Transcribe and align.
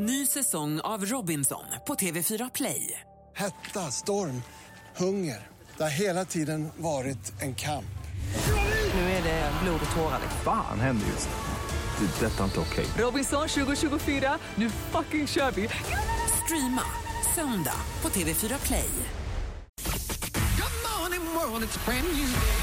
Ny 0.00 0.26
säsong 0.26 0.80
av 0.80 1.04
Robinson 1.04 1.64
på 1.86 1.94
TV4 1.94 2.50
Play. 2.54 3.00
Hetta, 3.36 3.90
storm, 3.90 4.42
hunger. 4.96 5.46
Det 5.76 5.82
har 5.82 5.90
hela 5.90 6.24
tiden 6.24 6.68
varit 6.76 7.42
en 7.42 7.54
kamp. 7.54 7.98
Nu 8.94 9.00
är 9.00 9.22
det 9.22 9.52
blod 9.62 9.80
och 9.90 9.96
tårar. 9.96 10.20
Fan 10.44 10.80
händer 10.80 11.06
just 11.06 11.28
nu. 11.28 12.06
Det. 12.06 12.26
är 12.26 12.30
Detta 12.30 12.40
är 12.40 12.44
inte 12.44 12.60
okej. 12.60 12.86
Robinson 12.98 13.48
2024, 13.48 14.38
nu 14.54 14.70
fucking 14.70 15.26
kör 15.26 15.50
vi! 15.50 15.68
Streama 16.44 16.82
söndag 17.34 17.80
på 18.00 18.08
TV4 18.08 18.66
Play. 18.66 18.90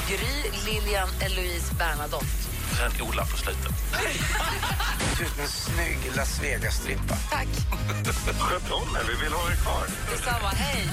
Gry, 0.10 0.50
Lilian, 0.66 1.10
Eloise, 1.22 1.76
Bernadotte. 1.76 2.55
Sen 2.78 3.08
Ola 3.08 3.26
på 3.26 3.38
slutet. 3.38 3.74
ser 5.18 5.24
ut 5.24 5.32
som 5.32 5.42
en 5.44 5.48
snygg 5.50 6.16
Las 6.16 6.40
Vegas-strippa. 6.44 7.16
Tack. 7.30 7.48
Sköt 8.40 8.72
om 8.72 8.96
er, 8.96 9.04
vi 9.08 9.24
vill 9.24 9.34
ha 9.34 9.52
er 9.52 9.56
kvar. 9.56 9.86
Detsamma, 10.12 10.50
hej. 10.50 10.88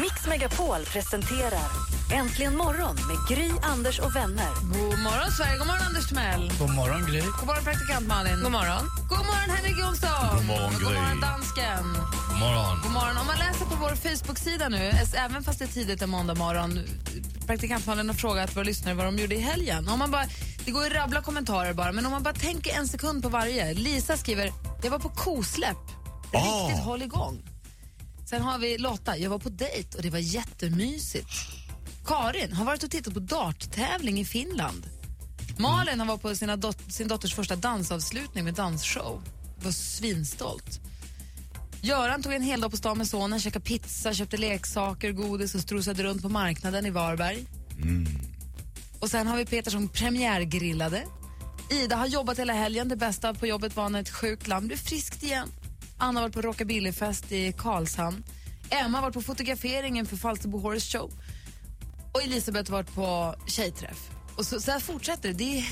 Mix 0.00 0.26
Megapol 0.26 0.84
presenterar 0.84 1.68
Äntligen 2.10 2.56
morgon 2.56 2.94
med 2.94 3.16
Gry, 3.28 3.50
Anders 3.62 3.98
och 3.98 4.16
vänner. 4.16 4.48
God 4.72 4.98
morgon, 4.98 5.30
Sverige. 5.30 5.58
God 5.58 5.66
morgon, 5.66 5.86
Anders 5.86 6.06
Timell. 6.08 6.52
God 6.58 6.70
morgon, 6.70 7.06
Gry. 7.06 7.20
God 7.20 7.46
morgon, 7.46 7.64
praktikant 7.64 8.06
Malin. 8.06 8.40
God 8.42 8.52
morgon. 8.52 8.90
God 9.08 9.18
morgon, 9.18 9.50
Henrik 9.56 9.78
Jonsson. 9.78 10.36
God 10.36 10.44
morgon, 10.46 10.72
God 10.72 10.94
morgon, 10.94 11.20
dansken. 11.20 11.84
God 12.34 12.40
morgon. 12.40 12.78
God 12.82 12.92
morgon. 12.92 13.16
Om 13.16 13.26
man 13.26 13.38
läser 13.38 13.64
på 13.64 13.76
vår 13.80 13.94
Facebook-sida 13.94 14.68
nu, 14.68 14.92
även 15.16 15.44
fast 15.44 15.58
det 15.58 15.64
är 15.64 15.68
tidigt 15.68 16.02
en 16.02 16.10
måndag 16.10 16.34
morgon, 16.34 16.80
praktikant 17.46 17.86
Malin 17.86 18.08
har 18.08 18.14
frågat 18.14 18.56
våra 18.56 18.64
lyssnare 18.64 18.94
vad 18.94 19.06
de 19.06 19.18
gjorde 19.18 19.34
i 19.34 19.40
helgen. 19.40 19.88
Om 19.88 19.98
man 19.98 20.10
bara, 20.10 20.26
det 20.64 20.70
går 20.70 20.86
att 20.86 20.92
rabbla 20.92 21.22
kommentarer 21.22 21.72
bara, 21.72 21.92
men 21.92 22.06
om 22.06 22.12
man 22.12 22.22
bara 22.22 22.34
tänker 22.34 22.74
en 22.78 22.88
sekund 22.88 23.22
på 23.22 23.28
varje. 23.28 23.74
Lisa 23.74 24.16
skriver, 24.16 24.52
jag 24.82 24.90
var 24.90 24.98
på 24.98 25.08
kosläpp. 25.08 25.76
Riktigt 26.32 26.84
håll 26.84 27.02
igång. 27.02 27.42
Sen 28.26 28.42
har 28.42 28.58
vi 28.58 28.78
Lotta, 28.78 29.16
jag 29.16 29.30
var 29.30 29.38
på 29.38 29.48
dejt 29.48 29.96
och 29.96 30.02
det 30.02 30.10
var 30.10 30.18
jättemysigt. 30.18 31.28
Karin 32.06 32.52
har 32.52 32.64
varit 32.64 32.82
och 32.82 32.90
tittat 32.90 33.14
på 33.14 33.20
darttävling 33.20 34.20
i 34.20 34.24
Finland. 34.24 34.86
Malin 35.58 36.00
har 36.00 36.06
varit 36.06 36.22
på 36.22 36.36
sina 36.36 36.56
dot- 36.56 36.92
sin 36.92 37.08
dotters 37.08 37.34
första 37.34 37.56
dansavslutning 37.56 38.44
med 38.44 38.54
dansshow. 38.54 39.22
Var 39.64 39.72
svinstolt. 39.72 40.80
Göran 41.84 42.22
tog 42.22 42.32
en 42.32 42.42
hel 42.42 42.60
dag 42.60 42.70
på 42.70 42.76
stan 42.76 42.98
med 42.98 43.08
sonen, 43.08 43.40
käkade 43.40 43.64
pizza, 43.64 44.14
köpte 44.14 44.36
leksaker, 44.36 45.12
godis 45.12 45.54
och 45.54 45.60
strosade 45.60 46.02
runt 46.02 46.22
på 46.22 46.28
marknaden 46.28 46.86
i 46.86 46.90
Varberg. 46.90 47.44
Och 49.00 49.10
sen 49.10 49.26
har 49.26 49.36
vi 49.36 49.46
Peter 49.46 49.70
som 49.70 49.88
premiärgrillade. 49.88 51.04
Ida 51.70 51.96
har 51.96 52.06
jobbat 52.06 52.38
hela 52.38 52.52
helgen. 52.52 52.88
Det 52.88 52.96
bästa 52.96 53.34
på 53.34 53.46
jobbet 53.46 53.76
var 53.76 53.88
när 53.88 54.00
ett 54.00 54.10
sjukt 54.10 54.46
lamm 54.48 54.66
blev 54.66 54.76
friskt 54.76 55.22
igen. 55.22 55.48
Anna 55.98 56.20
har 56.20 56.26
varit 56.26 56.34
på 56.34 56.42
rockabillyfest 56.42 57.32
i 57.32 57.52
Karlshamn. 57.52 58.24
Emma 58.70 58.98
har 58.98 59.02
varit 59.02 59.14
på 59.14 59.22
fotograferingen 59.22 60.06
för 60.06 60.16
Falsterbo 60.16 60.58
Horse 60.58 60.98
Show. 60.98 61.12
Och 62.12 62.22
Elisabeth 62.22 62.70
har 62.70 62.78
varit 62.78 62.94
på 62.94 63.34
tjejträff. 63.46 64.10
Och 64.36 64.46
så, 64.46 64.60
så 64.60 64.70
här 64.70 64.80
fortsätter 64.80 65.28
det. 65.28 65.34
Det 65.34 65.58
är 65.58 65.62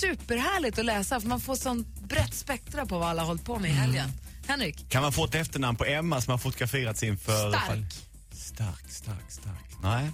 superhärligt 0.00 0.78
att 0.78 0.84
läsa 0.84 1.20
för 1.20 1.28
man 1.28 1.40
får 1.40 1.56
sån 1.56 1.86
brett 2.08 2.34
spektra 2.34 2.86
på 2.86 2.98
vad 2.98 3.08
alla 3.08 3.22
har 3.22 3.26
hållit 3.26 3.44
på 3.44 3.58
med 3.58 3.70
i 3.70 3.74
helgen. 3.74 4.10
Henrik? 4.48 4.90
Kan 4.90 5.02
man 5.02 5.12
få 5.12 5.24
ett 5.24 5.34
efternamn 5.34 5.76
på 5.76 5.84
Emma 5.84 6.20
som 6.20 6.30
har 6.30 6.38
fotograferats 6.38 7.02
inför... 7.02 7.48
Stark. 7.48 7.94
Stark, 8.32 8.90
stark, 8.90 9.30
stark. 9.30 9.82
Nej. 9.82 10.10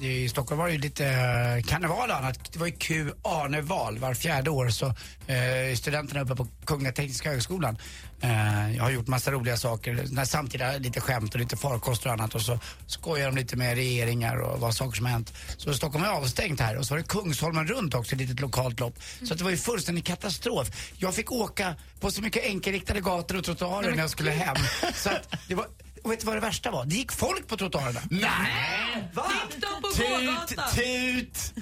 I 0.00 0.28
Stockholm 0.28 0.58
var 0.58 0.66
det 0.66 0.72
ju 0.72 0.78
lite 0.78 1.06
eh, 1.06 1.62
karneval 1.64 2.10
och 2.10 2.16
annat. 2.16 2.52
Det 2.52 2.58
var 2.58 2.66
ju 2.66 2.72
Q 2.72 3.10
Arneval 3.22 3.98
var 3.98 4.14
fjärde 4.14 4.50
år 4.50 4.68
så 4.68 4.86
eh, 5.26 5.76
studenterna 5.76 6.22
uppe 6.22 6.34
på 6.34 6.46
Kungliga 6.64 6.92
Tekniska 6.92 7.30
Högskolan. 7.30 7.78
Eh, 8.20 8.76
jag 8.76 8.82
har 8.82 8.90
gjort 8.90 9.06
massa 9.06 9.30
roliga 9.30 9.56
saker, 9.56 10.06
när 10.10 10.24
samtida 10.24 10.72
lite 10.78 11.00
skämt 11.00 11.34
och 11.34 11.40
lite 11.40 11.56
farkoster 11.56 12.06
och 12.06 12.12
annat 12.12 12.34
och 12.34 12.40
så 12.40 12.58
skojar 12.86 13.26
de 13.26 13.36
lite 13.36 13.56
med 13.56 13.74
regeringar 13.74 14.36
och 14.36 14.60
vad 14.60 14.74
saker 14.74 14.96
som 14.96 15.06
har 15.06 15.12
hänt. 15.12 15.32
Så 15.56 15.74
Stockholm 15.74 16.04
är 16.04 16.08
avstängt 16.08 16.60
här 16.60 16.76
och 16.76 16.86
så 16.86 16.94
var 16.94 16.98
det 16.98 17.08
Kungsholmen 17.08 17.66
runt 17.66 17.94
också, 17.94 18.14
ett 18.14 18.20
litet 18.20 18.40
lokalt 18.40 18.80
lopp. 18.80 18.98
Så 19.22 19.34
det 19.34 19.44
var 19.44 19.50
ju 19.50 19.56
fullständig 19.56 20.04
katastrof. 20.04 20.92
Jag 20.96 21.14
fick 21.14 21.32
åka 21.32 21.74
på 22.00 22.10
så 22.10 22.22
mycket 22.22 22.44
enkelriktade 22.44 23.00
gator 23.00 23.38
och 23.38 23.44
trottoarer 23.44 23.90
när 23.90 23.98
jag 23.98 24.10
skulle 24.10 24.30
hem. 24.30 24.56
Så 24.94 25.08
att 25.08 25.34
det 25.48 25.54
var 25.54 25.66
och 26.04 26.12
vet 26.12 26.20
du 26.20 26.26
vad 26.26 26.36
det 26.36 26.40
värsta 26.40 26.70
var? 26.70 26.84
Det 26.84 26.94
gick 26.94 27.12
folk 27.12 27.46
på 27.48 27.56
trottoarerna. 27.56 28.00
Nej! 28.10 29.08
Va? 29.14 29.26
Gick 29.50 29.62
de 29.62 29.82
på 29.82 29.88
Tut, 29.88 30.08
gågatan? 30.08 30.74
tut! 30.74 31.52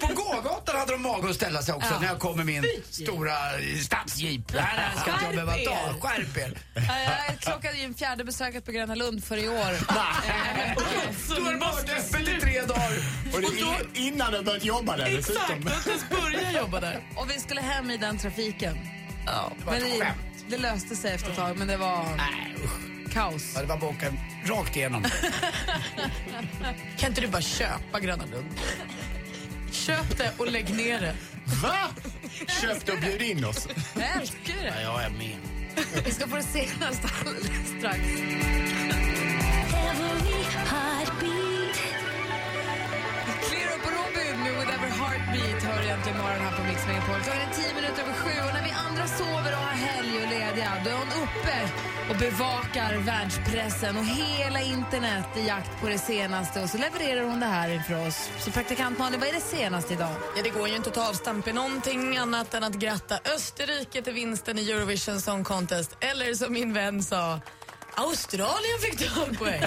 på 0.00 0.06
gågatan 0.06 0.76
hade 0.78 0.92
de 0.92 1.02
mage 1.02 1.28
att 1.30 1.34
ställa 1.36 1.62
sig 1.62 1.74
också 1.74 1.88
Ja. 1.92 2.00
när 2.00 2.06
jag 2.06 2.18
kom 2.18 2.36
med 2.36 2.46
min 2.46 2.64
stora 2.90 3.32
eh, 3.58 3.78
stadsjeep. 3.78 4.40
Nej, 4.52 4.54
det 4.54 4.60
här 4.60 5.00
ska 5.00 5.12
inte 5.12 5.24
jag 5.24 5.34
behöva 5.34 5.52
ta. 5.52 6.08
Skärp 6.08 6.36
er! 6.36 6.58
Jag, 7.28 7.40
klockade 7.40 7.78
ju 7.78 7.84
en 7.84 7.94
fjärde 7.94 8.24
besöket 8.24 8.64
på 8.64 8.72
Gröna 8.72 8.94
Lund 8.94 9.24
för 9.24 9.36
i 9.36 9.48
år. 9.48 9.54
Nej. 9.94 10.76
Då 11.28 11.44
har 11.44 11.52
det 11.52 11.58
varit 11.58 11.90
öppet 11.90 12.28
i 12.28 12.40
tre 12.40 12.60
dagar. 12.62 12.92
Och 13.34 13.40
det 13.40 13.46
är 13.60 14.06
innan 14.06 14.32
du 14.32 14.42
börjat 14.42 14.64
jobba 14.64 14.96
där 14.96 15.10
dessutom. 15.16 15.56
inte 15.56 15.90
ens 15.90 16.08
börja 16.10 16.52
jobba 16.52 16.80
där. 16.80 17.00
Och 17.16 17.30
vi 17.30 17.40
skulle 17.40 17.60
hem 17.60 17.90
i 17.90 17.96
den 17.96 18.18
trafiken. 18.18 18.78
Ja, 19.26 19.52
var 19.64 19.72
men 19.72 19.82
ett 19.82 19.98
det, 19.98 20.04
skämt. 20.04 20.44
det 20.48 20.58
löste 20.58 20.96
sig 20.96 21.14
efter 21.14 21.30
ett 21.30 21.36
tag, 21.36 21.58
men 21.58 21.68
det 21.68 21.76
var 21.76 22.04
Nej, 22.16 22.54
usch. 22.64 22.70
Kaos. 23.12 23.52
Ja, 23.54 23.60
det 23.60 23.66
var 23.66 23.76
bara 23.78 23.90
åka 23.90 24.06
rakt 24.46 24.76
igenom. 24.76 25.04
Kan 26.98 27.08
inte 27.08 27.20
du 27.20 27.28
bara 27.28 27.42
köpa 27.42 28.00
Gröna 28.00 28.24
Lund? 28.26 28.48
Köp 29.72 30.18
det 30.18 30.32
och 30.38 30.50
lägg 30.52 30.74
ner 30.76 31.00
det. 31.00 31.14
Va? 31.62 31.76
Köpte 32.62 32.92
och 32.92 32.98
bjöd 32.98 33.22
in 33.22 33.44
oss. 33.44 33.68
Jag 33.94 34.20
älskar 34.20 34.54
Ja, 34.64 34.72
det. 34.74 34.82
jag 34.82 35.02
är 35.04 35.10
med. 35.10 35.36
Vi 36.04 36.10
ska 36.10 36.28
få 36.28 36.36
det 36.36 36.42
senaste 36.42 37.08
alldeles 37.20 37.68
strax. 37.78 38.00
Egentligen 45.92 46.18
morgon 46.18 46.40
här 46.40 46.56
på 46.56 46.62
Mix 46.62 46.86
Megapol. 46.86 47.20
Klockan 47.24 47.40
är 47.40 47.54
tio 47.60 47.74
minuter 47.74 48.02
över 48.02 48.12
sju 48.12 48.34
och 48.46 48.54
när 48.54 48.64
vi 48.68 48.72
andra 48.86 49.06
sover 49.06 49.52
och 49.56 49.62
har 49.66 49.76
helg 49.88 50.12
och 50.22 50.28
lediga 50.30 50.70
då 50.84 50.90
är 50.90 50.94
hon 50.94 51.12
uppe 51.24 51.56
och 52.10 52.16
bevakar 52.16 52.96
världspressen 52.96 53.96
och 53.96 54.04
hela 54.04 54.60
internet 54.60 55.26
i 55.36 55.46
jakt 55.46 55.80
på 55.80 55.88
det 55.88 55.98
senaste 55.98 56.62
och 56.62 56.68
så 56.70 56.78
levererar 56.78 57.22
hon 57.22 57.40
det 57.40 57.46
här 57.46 57.68
inför 57.68 58.06
oss. 58.06 58.30
Så 58.38 58.50
praktikant 58.50 58.98
Malin, 58.98 59.20
vad 59.20 59.28
är 59.28 59.32
det 59.32 59.40
senaste 59.40 59.94
idag? 59.94 60.14
Ja, 60.36 60.42
det 60.42 60.50
går 60.50 60.68
ju 60.68 60.76
inte 60.76 60.88
att 60.88 60.94
ta 60.94 61.08
avstamp 61.08 61.48
i 61.48 61.52
någonting 61.52 62.16
annat 62.16 62.54
än 62.54 62.64
att 62.64 62.74
gratta 62.74 63.18
Österrike 63.34 64.02
till 64.02 64.12
vinsten 64.12 64.58
i 64.58 64.70
Eurovision 64.70 65.20
Song 65.20 65.44
Contest. 65.44 65.96
Eller 66.00 66.34
som 66.34 66.52
min 66.52 66.72
vän 66.72 67.02
sa, 67.02 67.40
Australien 67.96 68.78
fick 68.80 69.14
12 69.14 69.36
poäng. 69.36 69.60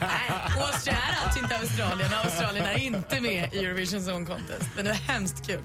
Nej, 0.00 0.30
Austria 0.60 0.96
är 0.96 1.24
alltså 1.24 1.38
inte 1.38 1.56
Australien. 1.56 2.10
Australien 2.24 2.64
är 2.64 2.78
inte 2.78 3.20
med 3.20 3.54
i 3.54 3.58
Eurovision 3.58 4.04
Song 4.04 4.26
Contest. 4.26 4.70
Men 4.76 4.84
det 4.84 4.90
var 4.90 4.98
hemskt 4.98 5.46
kul. 5.46 5.60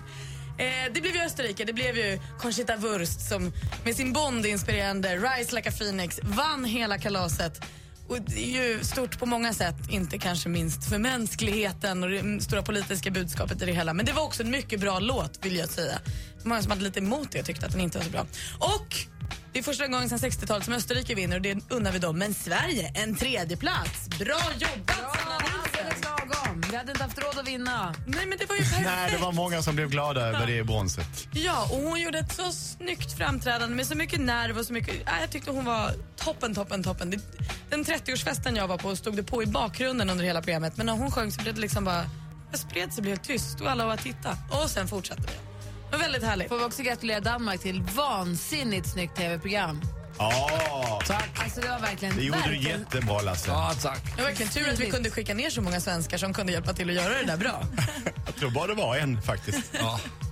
Eh, 0.57 0.93
det 0.93 1.01
blev 1.01 1.15
ju 1.15 1.21
Österrike, 1.21 1.65
det 1.65 1.73
blev 1.73 1.97
ju 1.97 2.19
Conchita 2.39 2.75
Wurst 2.75 3.29
som 3.29 3.51
med 3.85 3.95
sin 3.95 4.13
Bond-inspirerande 4.13 5.15
Rise 5.15 5.55
Like 5.55 5.69
a 5.69 5.73
Phoenix 5.79 6.19
vann 6.23 6.65
hela 6.65 6.97
kalaset. 6.97 7.61
Och 8.07 8.21
det 8.21 8.55
är 8.55 8.63
ju 8.63 8.83
stort 8.83 9.19
på 9.19 9.25
många 9.25 9.53
sätt, 9.53 9.75
inte 9.89 10.17
kanske 10.17 10.49
minst 10.49 10.89
för 10.89 10.97
mänskligheten 10.97 12.03
och 12.03 12.09
det 12.09 12.41
stora 12.41 12.61
politiska 12.61 13.11
budskapet 13.11 13.61
i 13.61 13.65
det 13.65 13.71
hela. 13.71 13.93
Men 13.93 14.05
det 14.05 14.13
var 14.13 14.23
också 14.23 14.43
en 14.43 14.51
mycket 14.51 14.79
bra 14.79 14.99
låt 14.99 15.45
vill 15.45 15.55
jag 15.55 15.69
säga. 15.69 15.99
Många 16.43 16.61
som 16.61 16.71
hade 16.71 16.83
lite 16.83 16.99
emot 16.99 17.31
det 17.31 17.43
tyckte 17.43 17.65
att 17.65 17.71
den 17.71 17.81
inte 17.81 17.97
var 17.97 18.05
så 18.05 18.11
bra. 18.11 18.25
Och 18.59 18.95
det 19.53 19.59
är 19.59 19.63
första 19.63 19.87
gången 19.87 20.09
sedan 20.09 20.19
60-talet 20.19 20.65
som 20.65 20.73
Österrike 20.73 21.15
vinner 21.15 21.35
och 21.35 21.41
det 21.41 21.57
unnar 21.69 21.91
vi 21.91 21.99
dem. 21.99 22.17
Men 22.17 22.33
Sverige, 22.33 22.91
en 22.95 23.15
tredje 23.15 23.57
plats. 23.57 24.09
Bra 24.19 24.41
jobbat! 24.59 25.17
Sanna 25.17 25.39
lagom. 26.03 26.61
Vi 26.71 26.77
hade 26.77 26.91
inte 26.91 27.03
haft 27.03 27.17
råd 27.17 27.37
att 27.39 27.47
vinna. 27.47 27.95
Nej 28.07 28.25
men 28.25 28.37
det 28.37 28.45
var 28.45 28.55
ju 28.55 28.61
perfekt. 28.61 28.85
Nej, 28.85 29.11
det 29.11 29.17
var 29.17 29.31
många 29.31 29.61
som 29.61 29.75
blev 29.75 29.89
glada 29.89 30.21
över 30.21 30.47
det 30.47 30.63
bronset. 30.63 31.27
Ja, 31.31 31.67
och 31.71 31.77
hon 31.77 32.01
gjorde 32.01 32.19
ett 32.19 32.33
så 32.33 32.51
snyggt 32.51 33.17
framträdande 33.17 33.75
med 33.75 33.87
så 33.87 33.95
mycket 33.95 34.19
nerv 34.19 34.57
och 34.57 34.65
så 34.65 34.73
mycket... 34.73 34.95
Ja, 35.05 35.11
jag 35.21 35.31
tyckte 35.31 35.51
hon 35.51 35.65
var 35.65 35.91
toppen, 36.15 36.55
toppen, 36.55 36.83
toppen. 36.83 37.21
Den 37.69 37.85
30-årsfesten 37.85 38.57
jag 38.57 38.67
var 38.67 38.77
på 38.77 38.95
stod 38.95 39.15
det 39.15 39.23
på 39.23 39.43
i 39.43 39.45
bakgrunden 39.45 40.09
under 40.09 40.25
hela 40.25 40.41
programmet 40.41 40.77
men 40.77 40.85
när 40.85 40.93
hon 40.93 41.11
sjöng 41.11 41.31
så 41.31 41.41
blev 41.41 41.55
det 41.55 41.61
liksom 41.61 41.85
bara... 41.85 42.05
Det 42.51 42.57
spred 42.57 42.93
sig, 42.93 43.01
blev 43.01 43.15
tyst 43.15 43.61
och 43.61 43.71
alla 43.71 43.85
var 43.85 43.97
titta. 43.97 44.37
Och 44.51 44.69
sen 44.69 44.87
fortsatte 44.87 45.21
det. 45.21 45.48
Var 45.91 45.99
väldigt 45.99 46.23
härligt. 46.23 46.49
Får 46.49 46.57
vi 46.57 46.63
också 46.63 46.81
gratulera 46.83 47.19
Danmark 47.19 47.61
till 47.61 47.81
vansinnigt 47.81 48.87
snyggt 48.89 49.15
tv-program. 49.17 49.81
Ja, 50.17 51.01
Alltså 51.43 51.61
det 51.61 51.67
var 51.69 51.79
verkligen... 51.79 52.15
det 52.15 52.21
gjorde 52.23 52.39
du 52.45 52.49
verkligen- 52.49 52.79
jättebra 52.79 53.21
Lasse. 53.21 53.49
Ja, 53.51 53.73
tack. 53.81 54.03
Det 54.15 54.21
var 54.21 54.29
verkligen 54.29 54.51
tur 54.51 54.69
att 54.73 54.79
vi 54.79 54.89
kunde 54.89 55.09
skicka 55.09 55.33
ner 55.33 55.49
så 55.49 55.61
många 55.61 55.81
svenskar 55.81 56.17
som 56.17 56.33
kunde 56.33 56.51
hjälpa 56.53 56.73
till 56.73 56.89
att 56.89 56.95
göra 56.95 57.13
det 57.13 57.23
där 57.23 57.37
bra. 57.37 57.63
Jag 58.25 58.35
tror 58.35 58.51
bara 58.51 58.67
det 58.67 58.73
var 58.73 58.95
en 58.97 59.21
faktiskt. 59.21 59.71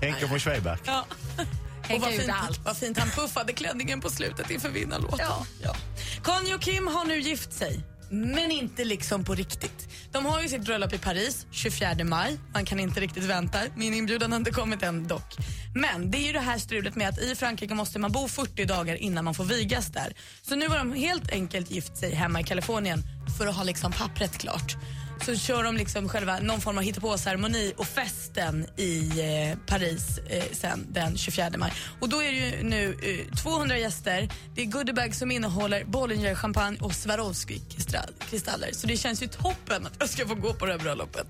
Henke 0.02 0.26
von 0.26 0.40
Schweberg. 0.40 0.78
Ja. 0.86 1.06
Och 1.96 2.02
vad 2.02 2.10
fint, 2.10 2.32
allt. 2.48 2.60
vad 2.66 2.78
fint 2.78 3.00
han 3.00 3.10
puffade 3.10 3.54
klänningen 3.54 4.02
på 4.02 4.10
slutet 4.10 4.50
inför 4.50 4.70
vinnarlåten. 4.70 5.20
Ja. 5.30 5.46
Ja. 5.64 5.76
Conny 6.24 6.54
och 6.54 6.62
Kim 6.62 6.88
har 6.88 7.06
nu 7.06 7.20
gift 7.20 7.54
sig 7.54 7.80
men 8.10 8.52
inte 8.52 8.84
liksom 8.84 9.24
på 9.24 9.36
riktigt. 9.36 9.90
De 10.12 10.26
har 10.26 10.42
ju 10.42 10.48
sitt 10.48 10.66
bröllop 10.66 10.94
i 10.94 10.98
Paris 10.98 11.46
24 11.52 12.04
maj. 12.04 12.38
Man 12.54 12.66
kan 12.66 12.80
inte 12.80 13.00
riktigt 13.00 13.24
vänta. 13.24 13.60
Min 13.76 13.94
inbjudan 13.94 14.32
har 14.32 14.40
inte 14.40 14.52
kommit 14.52 14.84
än 14.84 15.08
dock. 15.08 15.36
Men 15.76 16.12
det 16.12 16.18
är 16.18 16.28
ju 16.28 16.34
det 16.34 16.40
här 16.40 16.58
strulet 16.58 16.96
med 16.96 17.10
att 17.10 17.20
i 17.20 17.36
Frankrike 17.36 17.74
måste 17.74 18.00
man 18.00 18.12
bo 18.12 18.28
40 18.28 18.66
dagar 18.66 18.96
innan 18.96 19.26
man 19.26 19.34
får 19.34 19.44
vigas 19.44 19.88
där. 19.88 20.14
Så 20.42 20.56
nu 20.56 20.68
har 20.68 20.78
de 20.78 20.94
helt 20.94 21.32
enkelt 21.32 21.72
gift 21.72 21.98
sig 21.98 22.16
hemma 22.16 22.40
i 22.40 22.44
Kalifornien 22.44 23.04
för 23.38 23.48
att 23.48 23.56
ha 23.56 23.64
liksom 23.64 23.92
pappret 23.92 24.38
klart. 24.38 24.76
Så 25.26 25.36
kör 25.36 25.64
de 25.64 25.78
liksom 25.78 26.10
själva 26.10 26.40
någon 26.40 26.62
form 26.62 26.78
av 26.78 26.84
hittepå-ceremoni 26.84 27.74
och 27.78 27.88
festen 27.88 28.68
i 28.78 29.10
eh, 29.20 29.58
Paris 29.66 30.18
eh, 30.30 30.44
sen 30.52 30.88
den 30.90 31.18
24 31.18 31.50
maj. 31.58 31.74
Och 32.00 32.10
då 32.10 32.24
är 32.24 32.32
det 32.32 32.38
ju 32.38 32.64
nu 32.64 32.98
eh, 33.02 33.36
200 33.36 33.78
gäster. 33.78 34.30
Det 34.56 34.62
är 34.62 34.66
goodiebags 34.66 35.20
som 35.20 35.32
innehåller 35.32 35.86
Bollinger 35.86 36.36
champagne 36.36 36.78
och 36.82 36.92
Swarovski-kristaller. 36.92 38.72
Så 38.72 38.88
det 38.88 38.98
känns 38.98 39.24
ju 39.24 39.28
toppen 39.28 39.86
att 39.86 39.94
jag 40.00 40.10
ska 40.10 40.28
få 40.28 40.36
gå 40.36 40.54
på 40.54 40.66
det 40.66 40.72
här 40.72 40.80
bröllopet. 40.80 41.28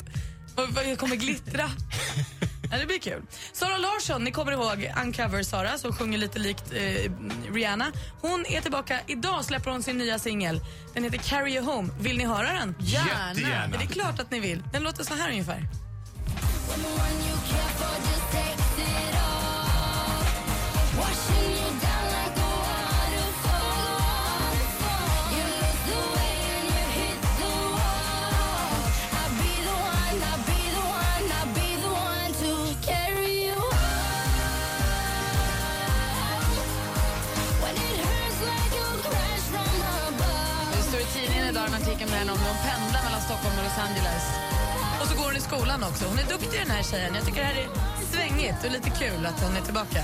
Jag 0.76 0.98
kommer 0.98 1.16
glittra. 1.16 1.70
Ja, 2.72 2.78
det 2.78 2.86
blir 2.86 3.00
kul. 3.00 3.22
Sara 3.54 3.78
Larsson, 3.78 4.24
ni 4.24 4.32
kommer 4.32 4.52
ihåg 4.52 4.92
Uncover 5.04 5.44
Sara 5.44 5.78
som 5.78 5.94
sjunger 5.94 6.18
lite 6.18 6.40
likt 6.40 6.74
eh, 6.74 7.12
Rihanna. 7.54 7.92
Hon 8.22 8.46
är 8.46 8.62
tillbaka. 8.62 9.00
Idag 9.08 9.46
släpper 9.46 9.72
hon 9.72 9.84
sin 9.84 9.98
nya 9.98 10.20
singel. 10.20 10.60
Den 10.94 11.04
heter 11.04 11.18
Carry 11.18 11.56
You 11.56 11.66
Home. 11.66 11.90
Vill 12.00 12.18
ni 12.18 12.26
höra 12.26 12.54
den? 12.54 12.76
Jättegärna. 12.80 13.70
Ja, 13.72 13.78
det 13.78 13.84
är 13.84 13.88
klart 13.88 14.20
att 14.20 14.32
ni 14.32 14.40
vill. 14.40 14.64
Den 14.74 14.84
låter 14.84 15.04
så 15.04 15.14
här 15.14 15.30
ungefär. 15.30 15.68
Står 41.48 41.56
i 41.56 41.66
idag 41.66 41.68
en 41.68 41.82
artikel 41.82 42.08
om 42.08 42.12
det 42.12 42.18
här 42.18 42.32
om 42.32 42.40
hon 42.48 42.58
pendlar 42.66 43.04
mellan 43.04 43.22
Stockholm 43.22 43.56
och 43.58 43.64
Los 43.64 43.78
Angeles. 43.88 44.24
Och 45.02 45.08
så 45.08 45.16
går 45.18 45.26
hon 45.26 45.36
i 45.36 45.40
skolan 45.40 45.84
också. 45.84 46.06
Hon 46.06 46.20
är 46.20 46.28
duktig 46.36 46.60
den 46.60 46.72
här 46.72 46.84
tjejen. 46.84 47.16
Jag 47.16 47.26
tycker 47.26 47.42
det 47.42 47.48
här 47.52 47.60
är 47.64 47.70
svängigt 48.12 48.60
och 48.66 48.72
lite 48.72 48.90
kul 48.90 49.26
att 49.26 49.44
hon 49.44 49.56
är 49.60 49.62
tillbaka. 49.62 50.04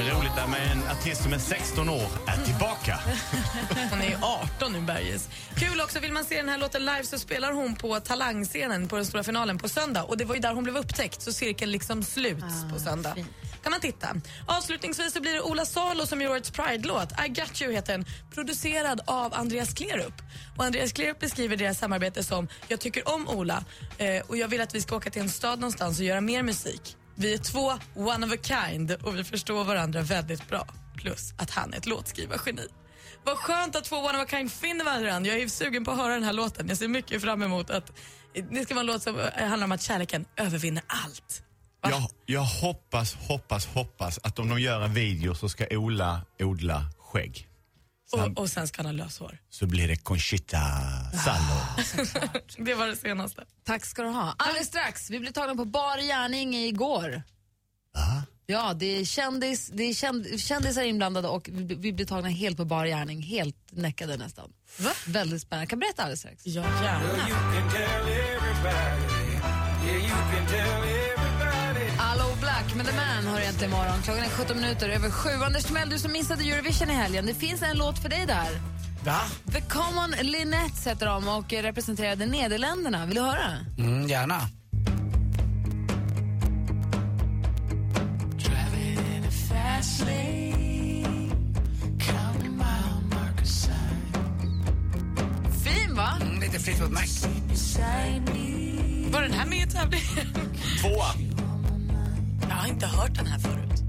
Det 0.00 0.06
är 0.10 0.14
roligt 0.14 0.36
där 0.36 0.46
med 0.46 0.72
en 0.72 0.82
artist 0.90 1.22
som 1.22 1.32
är 1.32 1.38
16 1.38 1.88
år 1.88 2.08
är 2.26 2.44
tillbaka. 2.44 2.98
Hon 3.90 4.00
är 4.00 4.08
ju 4.08 4.16
18 4.22 4.72
nu, 4.72 4.80
Bergis. 4.80 5.28
Kul 5.56 5.80
också, 5.80 6.00
vill 6.00 6.12
man 6.12 6.24
se 6.24 6.36
den 6.36 6.48
här 6.48 6.58
låten 6.58 6.84
live 6.84 7.04
så 7.04 7.18
spelar 7.18 7.52
hon 7.52 7.76
på 7.76 8.00
Talangscenen 8.00 8.88
på 8.88 8.96
den 8.96 9.04
stora 9.04 9.22
finalen 9.22 9.58
på 9.58 9.68
söndag. 9.68 10.02
Och 10.02 10.16
det 10.16 10.24
var 10.24 10.34
ju 10.34 10.40
där 10.40 10.54
hon 10.54 10.64
blev 10.64 10.76
upptäckt, 10.76 11.22
så 11.22 11.32
cirkeln 11.32 11.70
liksom 11.72 12.02
sluts 12.02 12.64
på 12.72 12.80
söndag. 12.80 13.14
kan 13.62 13.70
man 13.70 13.80
titta. 13.80 14.08
Avslutningsvis 14.46 15.12
så 15.12 15.20
blir 15.20 15.32
det 15.32 15.40
Ola 15.40 15.64
Salo 15.64 16.06
som 16.06 16.20
gör 16.20 16.30
årets 16.30 16.50
Pride-låt. 16.50 17.12
I 17.26 17.28
got 17.28 17.62
you 17.62 17.72
heter 17.72 17.92
den, 17.92 18.04
producerad 18.34 19.00
av 19.04 19.34
Andreas 19.34 19.74
Klerup. 19.74 20.14
Och 20.56 20.64
Andreas 20.64 20.92
Klerup 20.92 21.18
beskriver 21.18 21.56
deras 21.56 21.78
samarbete 21.78 22.24
som 22.24 22.48
Jag 22.68 22.80
tycker 22.80 23.14
om 23.14 23.28
Ola 23.28 23.64
eh, 23.98 24.22
och 24.26 24.36
jag 24.36 24.48
vill 24.48 24.60
att 24.60 24.74
vi 24.74 24.80
ska 24.80 24.96
åka 24.96 25.10
till 25.10 25.22
en 25.22 25.30
stad 25.30 25.60
någonstans 25.60 25.98
och 25.98 26.04
göra 26.04 26.20
mer 26.20 26.42
musik. 26.42 26.96
Vi 27.20 27.34
är 27.34 27.38
två 27.38 27.72
one 27.94 28.26
of 28.26 28.32
a 28.32 28.36
kind 28.42 28.92
och 29.02 29.18
vi 29.18 29.24
förstår 29.24 29.64
varandra 29.64 30.02
väldigt 30.02 30.48
bra. 30.48 30.66
Plus 30.96 31.34
att 31.36 31.50
han 31.50 31.72
är 31.72 31.78
ett 31.78 31.86
låtskrivargeni. 31.86 32.66
Vad 33.24 33.36
skönt 33.36 33.76
att 33.76 33.84
två 33.84 33.96
one 33.96 34.18
of 34.18 34.24
a 34.24 34.26
kind 34.30 34.52
finner 34.52 34.84
varandra. 34.84 35.30
Jag 35.30 35.40
är 35.40 35.48
sugen 35.48 35.84
på 35.84 35.90
att 35.90 35.96
höra 35.96 36.14
den 36.14 36.22
här 36.22 36.32
låten. 36.32 36.68
Jag 36.68 36.78
ser 36.78 36.88
mycket 36.88 37.22
fram 37.22 37.42
emot 37.42 37.70
att 37.70 37.92
det 38.50 38.64
ska 38.64 38.74
vara 38.74 38.80
en 38.80 38.86
låt 38.86 39.02
som 39.02 39.18
handlar 39.36 39.64
om 39.64 39.72
att 39.72 39.82
kärleken 39.82 40.24
övervinner 40.36 40.82
allt. 40.86 41.42
Jag, 41.82 42.02
jag 42.26 42.42
hoppas, 42.42 43.14
hoppas, 43.14 43.66
hoppas 43.66 44.18
att 44.22 44.38
om 44.38 44.48
de 44.48 44.60
gör 44.60 44.80
en 44.80 44.94
video 44.94 45.34
så 45.34 45.48
ska 45.48 45.66
Ola 45.70 46.20
odla 46.38 46.86
skägg. 46.98 47.49
Och, 48.12 48.38
och 48.38 48.50
sen 48.50 48.68
ska 48.68 48.82
han 48.82 48.86
ha 48.86 49.04
löshår. 49.04 49.38
så 49.50 49.66
blir 49.66 49.88
det 49.88 49.96
Conchita 49.96 50.58
Salo. 51.24 51.60
Det 52.58 52.74
var 52.74 52.86
det 52.86 52.96
senaste. 52.96 53.44
Tack 53.64 53.86
ska 53.86 54.02
du 54.02 54.08
ha. 54.08 54.34
Alldeles 54.38 54.68
strax, 54.68 55.10
vi 55.10 55.20
blev 55.20 55.32
tagna 55.32 55.54
på 55.54 55.64
bar 55.64 55.98
gärning 55.98 56.54
igår. 56.54 57.22
Ja, 58.46 58.74
det 58.74 58.86
är, 58.86 59.04
kändis, 59.04 59.70
det 59.74 59.82
är 59.82 59.94
känd, 59.94 60.40
kändisar 60.40 60.82
inblandade 60.82 61.28
och 61.28 61.48
vi, 61.52 61.74
vi 61.74 61.92
blev 61.92 62.06
tagna 62.06 62.28
helt 62.28 62.56
på 62.56 62.64
bar 62.64 62.86
gärning, 62.86 63.22
helt 63.22 63.56
näckade 63.70 64.16
nästan. 64.16 64.52
Va? 64.78 64.90
Väldigt 65.06 65.42
spännande. 65.42 65.62
Jag 65.62 65.70
kan 65.70 65.78
berätta 65.78 66.02
alldeles 66.02 66.20
strax. 66.20 66.46
Ja, 66.46 66.64
gärna. 66.82 67.00
Med 72.80 72.86
The 72.88 72.96
Man 72.96 73.26
har 73.26 73.40
egentligen 73.40 73.72
imorgon. 73.72 74.02
Klockan 74.02 74.24
är 74.24 74.28
17 74.28 74.56
minuter 74.56 74.88
över 74.88 75.10
sju. 75.10 75.30
Anders 75.44 75.64
Timell, 75.64 75.90
du 75.90 75.98
som 75.98 76.12
missade 76.12 76.44
Eurovision 76.44 76.90
i 76.90 76.94
helgen. 76.94 77.26
Det 77.26 77.34
finns 77.34 77.62
en 77.62 77.78
låt 77.78 77.98
för 77.98 78.08
dig 78.08 78.26
där. 78.26 78.48
Va? 79.04 79.20
The 79.52 79.60
Common 79.60 80.10
Linnets 80.22 80.86
heter 80.86 81.06
de 81.06 81.28
och 81.28 81.52
representerade 81.52 82.26
Nederländerna. 82.26 83.06
Vill 83.06 83.14
du 83.14 83.20
höra? 83.20 83.56
Mm, 83.78 84.08
gärna. 84.08 84.40
Fin 95.64 95.96
va? 95.96 96.18
Mm, 96.20 96.40
lite 96.40 96.58
Fleetwood 96.58 96.92
Mac. 96.92 97.26
Var 99.12 99.22
den 99.22 99.32
här 99.32 99.46
med 99.46 99.68
i 99.68 99.70
tävlingen? 99.70 100.48
Tvåa. 100.80 101.29
Inte 102.82 102.96
hört 102.96 103.14
den 103.14 103.26
här 103.26 103.38
förut. 103.38 103.82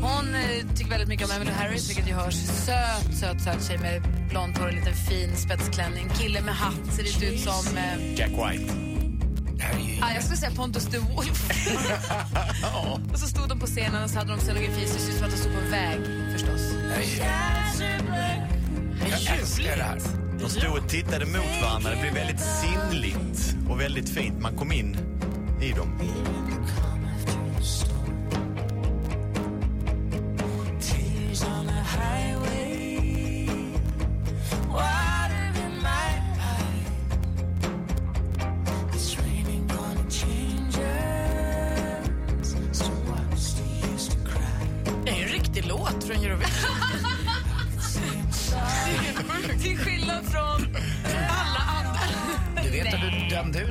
Hon 0.00 0.34
eh, 0.34 0.74
tycker 0.74 0.90
väldigt 0.90 1.08
mycket 1.08 1.30
om 1.30 1.36
Emily 1.36 1.50
Harris, 1.50 1.88
vilket 1.88 2.08
ju 2.08 2.12
hörs. 2.14 2.34
Söt, 2.34 3.16
söt, 3.20 3.42
söt 3.42 3.68
tjej 3.68 3.78
med 3.78 4.02
blont 4.28 4.58
hår 4.58 4.64
och 4.64 4.70
en 4.70 4.76
liten 4.76 4.94
fin 4.94 5.36
spetsklänning. 5.36 6.08
Kille 6.08 6.40
med 6.42 6.54
hatt, 6.54 6.92
ser 6.92 7.02
lite 7.02 7.26
ut 7.26 7.40
som... 7.40 7.76
Eh, 7.76 8.18
Jack 8.18 8.30
White. 8.30 8.74
Ah, 10.02 10.14
jag 10.14 10.22
skulle 10.22 10.36
säga 10.36 10.52
Pontus 10.56 10.86
de 10.86 10.98
Wolf. 10.98 11.50
och 13.12 13.18
så 13.18 13.26
stod 13.26 13.48
de 13.48 13.60
på 13.60 13.66
scenen 13.66 14.02
och 14.04 14.10
så 14.10 14.18
hade 14.18 14.30
de 14.30 14.40
scenografi 14.40 14.86
så 14.86 14.94
det 14.94 15.00
ser 15.00 15.12
ut 15.12 15.18
som 15.18 15.26
att 15.26 15.32
de 15.32 15.38
stod 15.38 15.54
på 15.54 15.70
väg, 15.70 16.00
förstås. 16.32 16.60
Jag 19.10 19.38
älskar 19.38 19.76
det 19.76 19.82
här. 19.82 20.00
De 20.40 20.48
stod 20.50 20.78
och 20.78 20.88
tittade 20.88 21.26
mot 21.26 21.62
varandra. 21.62 21.90
Det 21.90 22.00
blev 22.00 22.14
väldigt 22.14 22.40
sinnligt 22.40 23.56
och 23.68 23.80
väldigt 23.80 24.08
fint. 24.08 24.40
Man 24.40 24.56
kom 24.56 24.72
in 24.72 25.13
i 25.64 25.72
dem. 25.72 26.33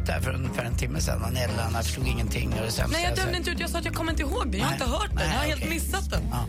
Ut 0.03 0.09
här 0.09 0.21
för 0.21 0.35
ungefär 0.35 0.63
en 0.63 0.75
timme 0.75 1.01
sedan. 1.01 1.33
Nederländerna 1.33 1.83
förstod 1.83 2.07
ingenting. 2.07 2.49
Och 2.49 2.55
det 2.55 2.87
Nej, 2.87 3.03
jag 3.03 3.15
dömde 3.15 3.37
inte 3.37 3.49
ut. 3.49 3.59
Jag 3.59 3.69
sa 3.69 3.77
att 3.77 3.85
jag 3.85 3.93
kommer 3.93 4.11
inte 4.11 4.23
ihåg 4.23 4.51
det. 4.51 4.57
Jag 4.57 4.65
har 4.65 4.73
inte 4.73 4.85
hört 4.85 5.09
den. 5.09 5.29
Jag 5.29 5.37
har 5.37 5.45
helt 5.45 5.69
missat 5.69 6.09
den. 6.09 6.21
Ja. 6.31 6.45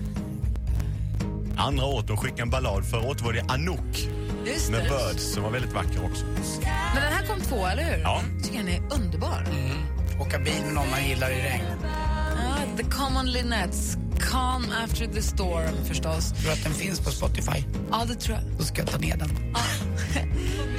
Andra 1.56 1.84
året 1.84 2.06
de 2.06 2.16
skickade 2.16 2.42
en 2.42 2.50
ballad. 2.50 2.86
Förra 2.90 3.00
året 3.00 3.20
var 3.20 3.32
det 3.32 3.44
Anouk 3.48 4.08
Just 4.46 4.70
med 4.70 4.80
det. 4.82 4.88
Birds 4.88 5.34
som 5.34 5.42
var 5.42 5.50
väldigt 5.50 5.72
vacker 5.72 6.04
också. 6.04 6.24
Men 6.24 7.02
den 7.02 7.12
här 7.12 7.26
kom 7.26 7.40
två, 7.40 7.66
eller 7.66 7.84
hur? 7.84 8.02
Ja. 8.02 8.22
Jag 8.34 8.44
tycker 8.44 8.58
den 8.58 8.68
är 8.68 8.82
underbar. 8.94 9.46
Åka 10.20 10.38
bil 10.38 10.62
med 10.64 10.74
någon 10.74 10.90
man 10.90 11.08
gillar 11.08 11.30
i 11.30 11.42
regn. 11.42 11.64
Ja, 11.82 12.56
The 12.76 12.82
Common 12.82 13.26
Linnets, 13.32 13.96
Calm 14.30 14.64
After 14.84 15.06
the 15.06 15.22
Storm 15.22 15.84
förstås. 15.84 16.32
Tror 16.32 16.46
du 16.46 16.52
att 16.52 16.64
den 16.64 16.74
finns 16.74 17.00
på 17.00 17.10
Spotify? 17.10 17.64
Ja, 17.90 18.04
det 18.08 18.14
tror 18.14 18.36
jag. 18.36 18.58
Då 18.58 18.64
ska 18.64 18.78
jag 18.78 18.90
ta 18.90 18.98
ner 18.98 19.16
den. 19.16 19.30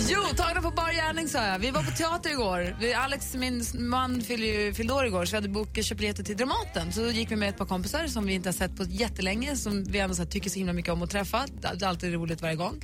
Jo, 0.09 0.21
bar 0.37 0.64
gärning 0.95 1.27
sa 1.29 1.45
jag. 1.47 1.59
Vi 1.59 1.71
var 1.71 1.83
på 1.83 1.91
teater 1.91 2.29
igår. 2.29 2.77
Vi, 2.79 2.93
Alex, 2.93 3.33
min 3.35 3.63
man, 3.73 4.21
fyllde, 4.21 4.45
ju- 4.45 4.73
fyllde 4.73 4.93
år 4.93 5.05
igår 5.05 5.25
så 5.25 5.31
vi 5.31 5.37
hade 5.37 5.49
bokat 5.49 5.85
köpt 5.85 5.99
biljetter 5.99 6.23
till 6.23 6.37
Dramaten. 6.37 6.93
Så 6.93 7.01
gick 7.11 7.31
vi 7.31 7.35
med 7.35 7.49
ett 7.49 7.57
par 7.57 7.65
kompisar 7.65 8.07
som 8.07 8.25
vi 8.25 8.33
inte 8.33 8.49
har 8.49 8.53
sett 8.53 8.75
på 8.77 8.83
jättelänge, 8.83 9.55
som 9.55 9.83
vi 9.83 9.99
ändå 9.99 10.15
så 10.15 10.25
tycker 10.25 10.49
så 10.49 10.57
himla 10.59 10.73
mycket 10.73 10.93
om 10.93 11.01
att 11.01 11.09
träffa. 11.11 11.45
Det 11.61 11.67
är 11.67 11.87
alltid 11.87 12.13
roligt 12.13 12.41
varje 12.41 12.55
gång. 12.55 12.81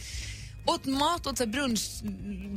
Åt 0.66 0.86
mat, 0.86 1.28
åt 1.28 1.38
så 1.38 1.46
brunch, 1.46 2.04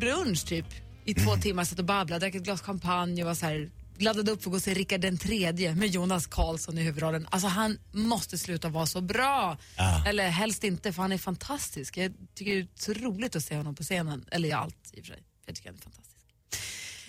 brunch 0.01 0.47
typ 0.47 0.67
i 1.05 1.15
två 1.15 1.37
timmar, 1.43 1.65
satt 1.65 1.79
och 1.79 1.85
babblade, 1.85 2.21
drack 2.21 2.35
ett 2.35 2.43
glas 2.43 2.63
champagne 2.63 3.23
och 3.23 3.29
var 3.29 3.35
så 3.35 3.47
här 3.47 3.71
laddade 3.99 4.31
upp 4.33 4.43
för 4.43 4.51
att 4.51 4.53
gå 4.53 4.57
och 4.57 4.63
se 4.63 4.75
Rickard 4.75 5.01
den 5.01 5.19
tredje 5.19 5.75
med 5.75 5.89
Jonas 5.89 6.27
Karlsson 6.27 6.79
i 6.79 6.83
huvudrollen. 6.83 7.27
Alltså 7.31 7.49
han 7.49 7.79
måste 7.93 8.39
sluta 8.39 8.69
vara 8.69 8.87
så 8.87 9.01
bra. 9.01 9.59
Ja. 9.77 10.05
Eller 10.09 10.29
helst 10.29 10.65
inte 10.65 10.93
för 10.93 11.03
han 11.03 11.13
är 11.13 11.19
fantastisk. 11.19 11.97
Jag 11.97 12.13
tycker 12.35 12.55
det 12.55 12.61
är 12.61 12.67
så 12.75 12.93
roligt 12.93 13.37
att 13.37 13.45
se 13.45 13.57
honom 13.57 13.75
på 13.75 13.83
scenen. 13.83 14.25
Eller 14.31 14.49
i 14.49 14.53
allt 14.53 14.77
i 14.93 15.01
och 15.01 15.05
för 15.05 15.13
sig. 15.13 15.23
Jag 15.47 15.57
tycker 15.57 15.69
han 15.69 15.79
är 15.79 15.83
fantastisk. 15.83 16.15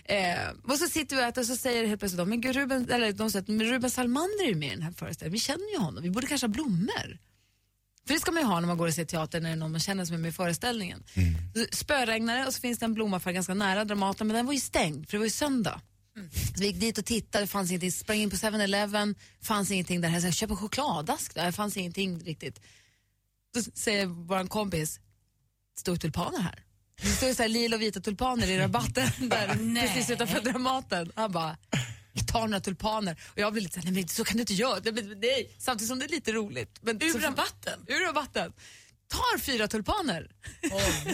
Eh, 0.05 0.71
och 0.71 0.79
så 0.79 0.87
sitter 0.87 1.15
vi 1.15 1.21
och 1.21 1.25
äter 1.25 1.41
och 1.41 1.47
så 1.47 1.55
säger 1.55 1.87
helt 1.87 1.99
plötsligt 1.99 2.17
de, 2.17 2.29
men 2.29 2.41
gud, 2.41 2.55
Ruben, 2.55 2.89
eller 2.89 3.13
de 3.13 3.31
säger 3.31 3.43
att 3.43 3.47
men 3.47 3.63
Ruben 3.63 3.91
Salmander 3.91 4.43
är 4.43 4.49
ju 4.49 4.55
med 4.55 4.67
i 4.67 4.71
den 4.71 4.81
här 4.81 4.91
föreställningen. 4.91 5.33
Vi 5.33 5.39
känner 5.39 5.71
ju 5.71 5.77
honom, 5.77 6.03
vi 6.03 6.09
borde 6.09 6.27
kanske 6.27 6.47
ha 6.47 6.51
blommor. 6.53 7.19
För 8.07 8.13
det 8.13 8.19
ska 8.19 8.31
man 8.31 8.41
ju 8.41 8.47
ha 8.47 8.59
när 8.59 8.67
man 8.67 8.77
går 8.77 8.87
och 8.87 8.93
ser 8.93 9.05
teater 9.05 9.41
när 9.41 9.49
det 9.49 9.53
är 9.53 9.57
någon 9.57 9.71
man 9.71 9.79
känner 9.79 10.05
som 10.05 10.15
är 10.15 10.19
med 10.19 10.29
i 10.29 10.31
föreställningen. 10.31 11.03
Så 11.55 11.65
Spöregnade 11.71 12.47
och 12.47 12.53
så 12.53 12.59
finns 12.59 12.79
det 12.79 12.85
en 12.85 12.93
blommaffär 12.93 13.31
ganska 13.31 13.53
nära 13.53 13.85
Dramaten 13.85 14.27
men 14.27 14.35
den 14.35 14.45
var 14.45 14.53
ju 14.53 14.59
stängd 14.59 15.09
för 15.09 15.11
det 15.11 15.19
var 15.19 15.25
ju 15.25 15.31
söndag. 15.31 15.81
Så 16.31 16.59
vi 16.59 16.65
gick 16.65 16.79
dit 16.79 16.97
och 16.97 17.05
tittade, 17.05 17.43
det 17.43 17.47
fanns 17.47 17.69
ingenting, 17.69 17.91
sprang 17.91 18.17
in 18.17 18.29
på 18.29 18.35
7-Eleven, 18.35 19.15
fanns 19.41 19.71
ingenting 19.71 20.01
där. 20.01 20.09
Jag 20.09 20.21
sa, 20.21 20.31
köp 20.31 20.49
en 20.49 20.57
chokladask 20.57 21.35
där, 21.35 21.45
det 21.45 21.51
fanns 21.51 21.77
ingenting 21.77 22.19
riktigt. 22.19 22.61
Då 23.53 23.61
säger 23.61 24.05
vår 24.05 24.47
kompis, 24.47 24.99
står 25.77 25.95
tulpaner 25.95 26.39
här. 26.39 26.64
Det 27.01 27.07
står 27.07 27.29
ju 27.29 27.35
så 27.35 27.41
här 27.41 27.49
lila 27.49 27.75
och 27.75 27.81
vita 27.81 27.99
tulpaner 27.99 28.47
i 28.47 28.57
rabatten 28.59 29.09
där 29.29 29.47
precis 29.81 30.09
utanför 30.09 30.41
Dramaten. 30.41 31.11
Han 31.15 31.31
bara, 31.31 31.57
jag 32.13 32.27
tar 32.27 32.47
några 32.47 32.59
tulpaner. 32.59 33.19
Och 33.27 33.39
jag 33.39 33.53
blir 33.53 33.61
lite 33.63 33.73
såhär, 33.73 33.91
nej 33.91 34.01
men 34.01 34.07
så 34.07 34.23
kan 34.23 34.37
du 34.37 34.41
inte 34.41 34.53
göra. 34.53 34.79
Nej. 35.21 35.55
Samtidigt 35.57 35.87
som 35.89 35.99
det 35.99 36.05
är 36.05 36.09
lite 36.09 36.31
roligt. 36.31 36.79
Men 36.81 37.03
Ur 37.03 37.09
så- 37.11 37.19
rabatten? 37.19 37.79
Ur 37.87 38.07
rabatten. 38.07 38.53
Tar 39.07 39.37
fyra 39.39 39.67
tulpaner. 39.67 40.31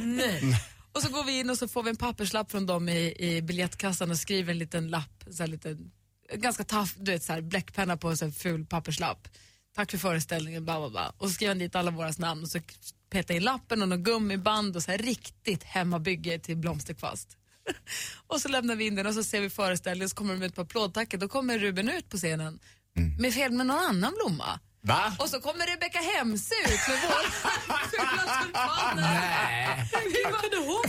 nej. 0.02 0.42
Och 0.94 1.02
så 1.02 1.10
går 1.10 1.24
vi 1.24 1.40
in 1.40 1.50
och 1.50 1.58
så 1.58 1.68
får 1.68 1.84
vi 1.84 1.90
en 1.90 1.96
papperslapp 1.96 2.52
från 2.52 2.66
dem 2.66 2.90
i, 2.90 3.16
i 3.20 3.42
biljettkassan 3.42 4.12
och 4.12 4.18
skriver 4.18 4.52
en 4.52 4.58
liten 4.60 4.88
lapp, 4.88 5.24
så 5.32 5.44
här 5.44 5.48
liten, 5.48 5.92
ganska 6.34 6.64
taff, 6.64 6.94
du 6.98 7.12
vet 7.12 7.24
så 7.24 7.34
här, 7.34 7.42
bläckpenna 7.42 7.98
på 7.98 8.10
en 8.10 8.18
så 8.18 8.26
här 8.26 8.32
ful 8.32 8.66
papperslapp. 8.66 9.28
Tack 9.76 9.92
för 9.92 9.98
föreställningen, 9.98 10.64
bla 10.66 10.80
bla 10.80 10.90
bla. 10.90 11.14
Och 11.18 11.28
så 11.28 11.34
skriver 11.34 11.50
han 11.52 11.60
dit 11.60 11.76
alla 11.76 11.92
våra 11.92 12.12
namn 12.18 12.44
och 12.44 12.50
så 12.50 12.60
petar 13.12 13.36
in 13.36 13.44
lappen 13.44 13.82
och 13.82 13.90
någon 13.90 14.04
gummiband 14.04 14.76
och 14.76 14.84
så 14.84 14.92
här 14.92 14.98
riktigt 14.98 15.64
hemmabygge 15.64 16.40
till 16.40 16.58
blomsterkvast. 16.58 17.38
och 18.28 18.42
så 18.42 18.50
lämnar 18.50 18.76
vi 18.76 18.86
in 18.86 18.96
den 18.96 19.08
och 19.08 19.14
så 19.14 19.24
ser 19.24 19.42
vi 19.42 19.50
föreställningen 19.50 20.06
och 20.06 20.10
så 20.10 20.16
kommer 20.16 20.34
de 20.34 20.46
ut 20.46 20.56
på 20.56 20.62
applådtacket. 20.62 21.20
Då 21.20 21.28
kommer 21.28 21.60
Ruben 21.60 21.90
ut 21.90 22.10
på 22.10 22.18
scenen 22.18 22.60
med 23.20 23.34
fel 23.34 23.52
med 23.52 23.66
någon 23.66 23.80
annan 23.80 24.14
blomma. 24.24 24.60
Va? 24.84 25.16
Och 25.20 25.30
så 25.30 25.42
kommer 25.42 25.68
Rebecca 25.68 26.00
Hemse 26.00 26.56
ut 26.66 26.88
med 26.90 27.00
vår 27.04 27.24
fula 27.90 28.44
tulpaner. 28.44 29.76
Hur 29.92 30.26
hade 30.26 30.58
hon 30.58 30.84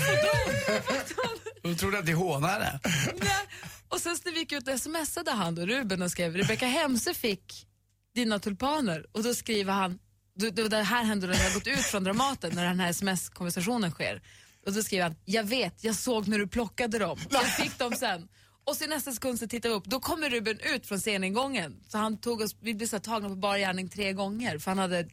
fått 0.85 1.17
dem? 1.17 1.39
Hon 1.63 1.77
trodde 1.77 1.99
att 1.99 2.07
det 2.07 2.15
hånade. 2.15 2.81
Nej. 3.21 3.47
Och 3.89 4.01
sen 4.01 4.17
när 4.25 4.33
vi 4.33 4.39
gick 4.39 4.53
ut 4.53 4.69
och 4.69 4.81
smsade 4.81 5.31
han 5.31 5.55
då, 5.55 5.67
Ruben 5.67 6.03
och 6.03 6.11
skrev 6.11 6.37
Rebecca 6.37 6.67
Hemse 6.67 7.15
fick 7.15 7.67
dina 8.15 8.39
tulpaner 8.39 9.07
och 9.13 9.23
då 9.23 9.35
skriver 9.35 9.73
han, 9.73 9.99
då, 10.35 10.69
det 10.69 10.77
här 10.77 11.05
händer 11.05 11.29
när 11.29 11.45
jag 11.45 11.55
gått 11.55 11.67
ut 11.67 11.81
från 11.81 12.05
Dramaten 12.05 12.55
när 12.55 12.65
den 12.65 12.81
här 12.81 12.91
sms-konversationen 12.91 13.91
sker. 13.91 14.23
Och 14.67 14.73
då 14.73 14.83
skriver 14.83 15.05
han, 15.05 15.17
jag 15.25 15.45
vet, 15.45 15.85
jag 15.85 15.95
såg 15.95 16.29
när 16.29 16.39
du 16.39 16.47
plockade 16.47 16.99
dem, 16.99 17.19
jag 17.31 17.57
fick 17.57 17.79
dem 17.79 17.93
sen. 17.93 18.29
Och 18.65 18.77
så 18.77 18.85
i 18.85 18.87
nästa 18.87 19.13
sekund 19.13 19.39
så 19.39 19.49
tittar 19.49 19.69
vi 19.69 19.75
upp, 19.75 19.85
då 19.85 20.01
kommer 20.01 20.31
Ruben 20.31 20.59
ut 20.61 20.87
från 20.87 20.99
sceningången. 20.99 21.81
Så 21.89 21.99
han 21.99 22.21
tog 22.21 22.41
oss, 22.41 22.57
vi 22.61 22.75
blev 22.75 22.87
så 22.87 22.99
tagna 22.99 23.29
på 23.29 23.35
bar 23.35 23.59
gärning 23.59 23.89
tre 23.89 24.13
gånger 24.13 24.59
för 24.59 24.71
han 24.71 24.79
hade 24.79 25.09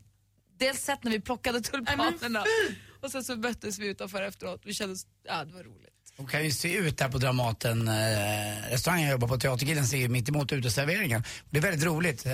dels 0.59 0.79
sett 0.81 1.03
när 1.03 1.11
vi 1.11 1.21
plockade 1.21 1.61
tulpanerna 1.61 2.43
och 3.01 3.11
sen 3.11 3.23
så 3.23 3.35
möttes 3.35 3.79
vi 3.79 3.87
utanför 3.87 4.21
efteråt. 4.21 4.61
Vi 4.65 4.73
kände, 4.73 4.95
ja 5.23 5.45
det 5.45 5.53
var 5.53 5.63
roligt. 5.63 5.88
De 6.19 6.27
kan 6.27 6.43
ju 6.43 6.51
se 6.51 6.73
ut 6.73 6.97
där 6.97 7.09
på 7.09 7.17
Dramaten, 7.17 7.87
eh, 7.87 7.93
restaurangen 8.71 9.05
jag 9.05 9.11
jobbar 9.11 9.27
på, 9.27 9.37
Teatergillen, 9.37 9.87
ser 9.87 9.97
ju 9.97 10.07
mitt 10.09 10.29
emot 10.29 10.51
uteserveringen. 10.51 11.23
Det 11.49 11.57
är 11.57 11.61
väldigt 11.61 11.85
roligt. 11.85 12.25
Eh, 12.25 12.33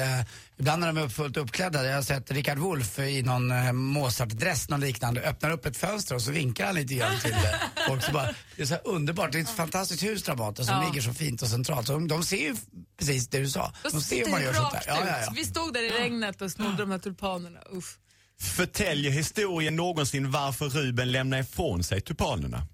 ibland 0.58 0.80
när 0.80 0.88
de 0.94 0.98
är 0.98 1.10
fullt 1.10 1.38
uppklädda, 1.38 1.86
jag 1.86 1.96
har 1.96 2.02
sett 2.02 2.32
Richard 2.32 2.58
Wolff 2.58 3.00
i 3.00 3.22
någon 3.22 3.52
eh, 3.52 3.72
Mozart-dress, 3.74 4.70
någon 4.70 4.80
liknande, 4.80 5.22
öppnar 5.22 5.52
upp 5.52 5.66
ett 5.66 5.78
fönster 5.78 6.16
och 6.16 6.22
så 6.22 6.32
vinkar 6.32 6.66
han 6.66 6.76
lite 6.76 6.94
grann 6.94 7.20
till 7.20 7.32
eh, 7.34 7.40
folk. 7.88 8.04
Så 8.04 8.12
bara, 8.12 8.34
det 8.56 8.62
är 8.62 8.66
så 8.66 8.74
här 8.74 8.82
underbart, 8.88 9.32
det 9.32 9.38
är 9.38 9.42
ett 9.42 9.50
fantastiskt 9.50 10.04
hus 10.04 10.24
Dramaten 10.24 10.66
som 10.66 10.76
Ja. 10.76 10.88
ligger 10.90 11.02
så 11.02 11.14
fint 11.14 11.42
och 11.42 11.48
centralt. 11.48 11.88
Så 11.88 11.94
de, 11.94 12.08
de 12.08 12.24
ser 12.24 12.38
ju 12.38 12.56
precis 13.00 13.28
det 13.28 13.40
du 13.40 13.50
sa. 13.50 13.74
De 13.92 14.02
ser 14.02 14.26
hur 14.26 14.32
man 14.32 14.44
gör 14.44 14.54
sånt 14.54 14.72
där. 14.72 14.84
Ja, 14.88 14.98
ja, 15.08 15.18
ja. 15.26 15.32
Vi 15.36 15.46
stod 15.46 15.74
där 15.74 15.82
i 15.84 15.90
regnet 15.90 16.42
och 16.42 16.52
snodde 16.52 16.78
de 16.78 16.92
här 16.92 17.00
tulpanerna. 17.00 17.60
Uff. 17.72 17.98
Förtäljer 18.42 19.12
historien 19.12 19.76
någonsin 19.76 20.32
varför 20.32 20.70
Ruben 20.70 21.12
lämnar 21.12 21.40
ifrån 21.40 21.84
sig 21.84 22.02
tulpanerna? 22.02 22.68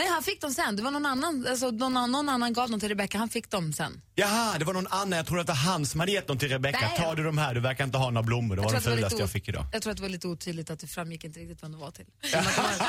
Nej, 0.00 0.08
han 0.08 0.22
fick 0.22 0.40
dem 0.40 0.50
sen. 0.50 0.76
Det 0.76 0.82
var 0.82 0.90
någon 0.90 1.06
annan, 1.06 1.46
alltså, 1.50 1.70
någon, 1.70 1.92
någon 2.12 2.28
annan 2.28 2.52
gav 2.52 2.70
dem 2.70 2.80
till 2.80 2.88
Rebecca. 2.88 3.18
Han 3.18 3.28
fick 3.28 3.50
dem 3.50 3.72
sen. 3.72 4.02
Jaha, 4.14 4.58
det 4.58 4.64
var 4.64 4.72
någon 4.72 4.86
annan. 4.86 5.12
Jag 5.12 5.26
trodde 5.26 5.40
att 5.40 5.46
det 5.46 5.52
var 5.52 5.58
han 5.58 5.86
som 5.86 6.00
hade 6.00 6.12
gett 6.12 6.26
dem 6.26 6.38
till 6.38 6.48
Rebecca. 6.48 6.88
Tar 6.96 7.14
du 7.16 7.24
de 7.24 7.38
här? 7.38 7.54
Du 7.54 7.60
verkar 7.60 7.84
inte 7.84 7.98
ha 7.98 8.10
några 8.10 8.22
blommor. 8.22 8.56
Det 8.56 8.62
var 8.62 8.72
de 8.72 8.74
det 8.74 8.80
fulaste 8.82 9.18
jag 9.18 9.30
fick 9.30 9.48
idag. 9.48 9.66
Jag 9.72 9.82
tror 9.82 9.90
att 9.90 9.96
det 9.96 10.02
var 10.02 10.08
lite 10.08 10.28
otydligt 10.28 10.70
att 10.70 10.78
det 10.78 10.86
framgick 10.86 11.24
inte 11.24 11.40
riktigt 11.40 11.62
vad 11.62 11.70
de 11.70 11.80
var 11.80 11.90
till. 11.90 12.04
I 12.22 12.28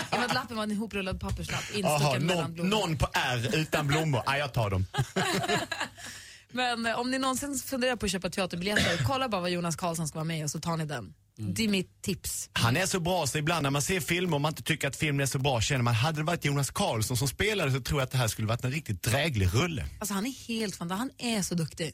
och 0.09 0.19
med 0.19 0.25
att 0.25 0.33
lappen 0.33 0.57
var 0.57 0.63
en 0.63 0.71
ihoprullad 0.71 1.19
papperslapp 1.19 1.63
Jaha, 1.75 1.97
instucken 1.97 2.25
mellan 2.25 2.69
någon, 2.69 2.97
på 2.97 3.07
R 3.13 3.49
utan 3.53 3.87
blommor. 3.87 4.23
Nej, 4.27 4.39
jag 4.39 4.53
tar 4.53 4.69
dem. 4.69 4.85
Men 6.51 6.85
eh, 6.85 6.99
om 6.99 7.11
ni 7.11 7.19
någonsin 7.19 7.55
funderar 7.55 7.95
på 7.95 8.05
att 8.05 8.11
köpa 8.11 8.29
teaterbiljetter, 8.29 9.03
kolla 9.07 9.29
bara 9.29 9.41
vad 9.41 9.49
Jonas 9.49 9.75
Karlsson 9.75 10.07
ska 10.07 10.15
vara 10.15 10.25
med 10.25 10.43
och 10.43 10.51
så 10.51 10.59
tar 10.59 10.77
ni 10.77 10.85
den. 10.85 11.13
Det 11.37 11.63
är 11.63 11.67
mitt 11.67 12.01
tips. 12.01 12.49
Han 12.53 12.77
är 12.77 12.85
så 12.85 12.99
bra 12.99 13.27
så 13.27 13.37
ibland 13.37 13.63
när 13.63 13.69
man 13.69 13.81
ser 13.81 13.99
filmer 13.99 14.35
och 14.35 14.41
man 14.41 14.51
inte 14.51 14.63
tycker 14.63 14.87
att 14.87 14.95
filmen 14.95 15.21
är 15.21 15.25
så 15.25 15.39
bra 15.39 15.61
känner 15.61 15.83
man, 15.83 15.93
hade 15.93 16.17
det 16.17 16.23
varit 16.23 16.45
Jonas 16.45 16.71
Karlsson 16.71 17.17
som 17.17 17.27
spelade 17.27 17.71
så 17.71 17.81
tror 17.81 17.99
jag 17.99 18.05
att 18.05 18.11
det 18.11 18.17
här 18.17 18.27
skulle 18.27 18.47
varit 18.47 18.63
en 18.63 18.71
riktigt 18.71 19.03
dräglig 19.03 19.49
rulle. 19.53 19.85
Alltså 19.99 20.13
han 20.13 20.25
är 20.25 20.47
helt 20.47 20.75
fantastisk, 20.75 21.13
han 21.19 21.29
är 21.31 21.41
så 21.41 21.55
duktig. 21.55 21.93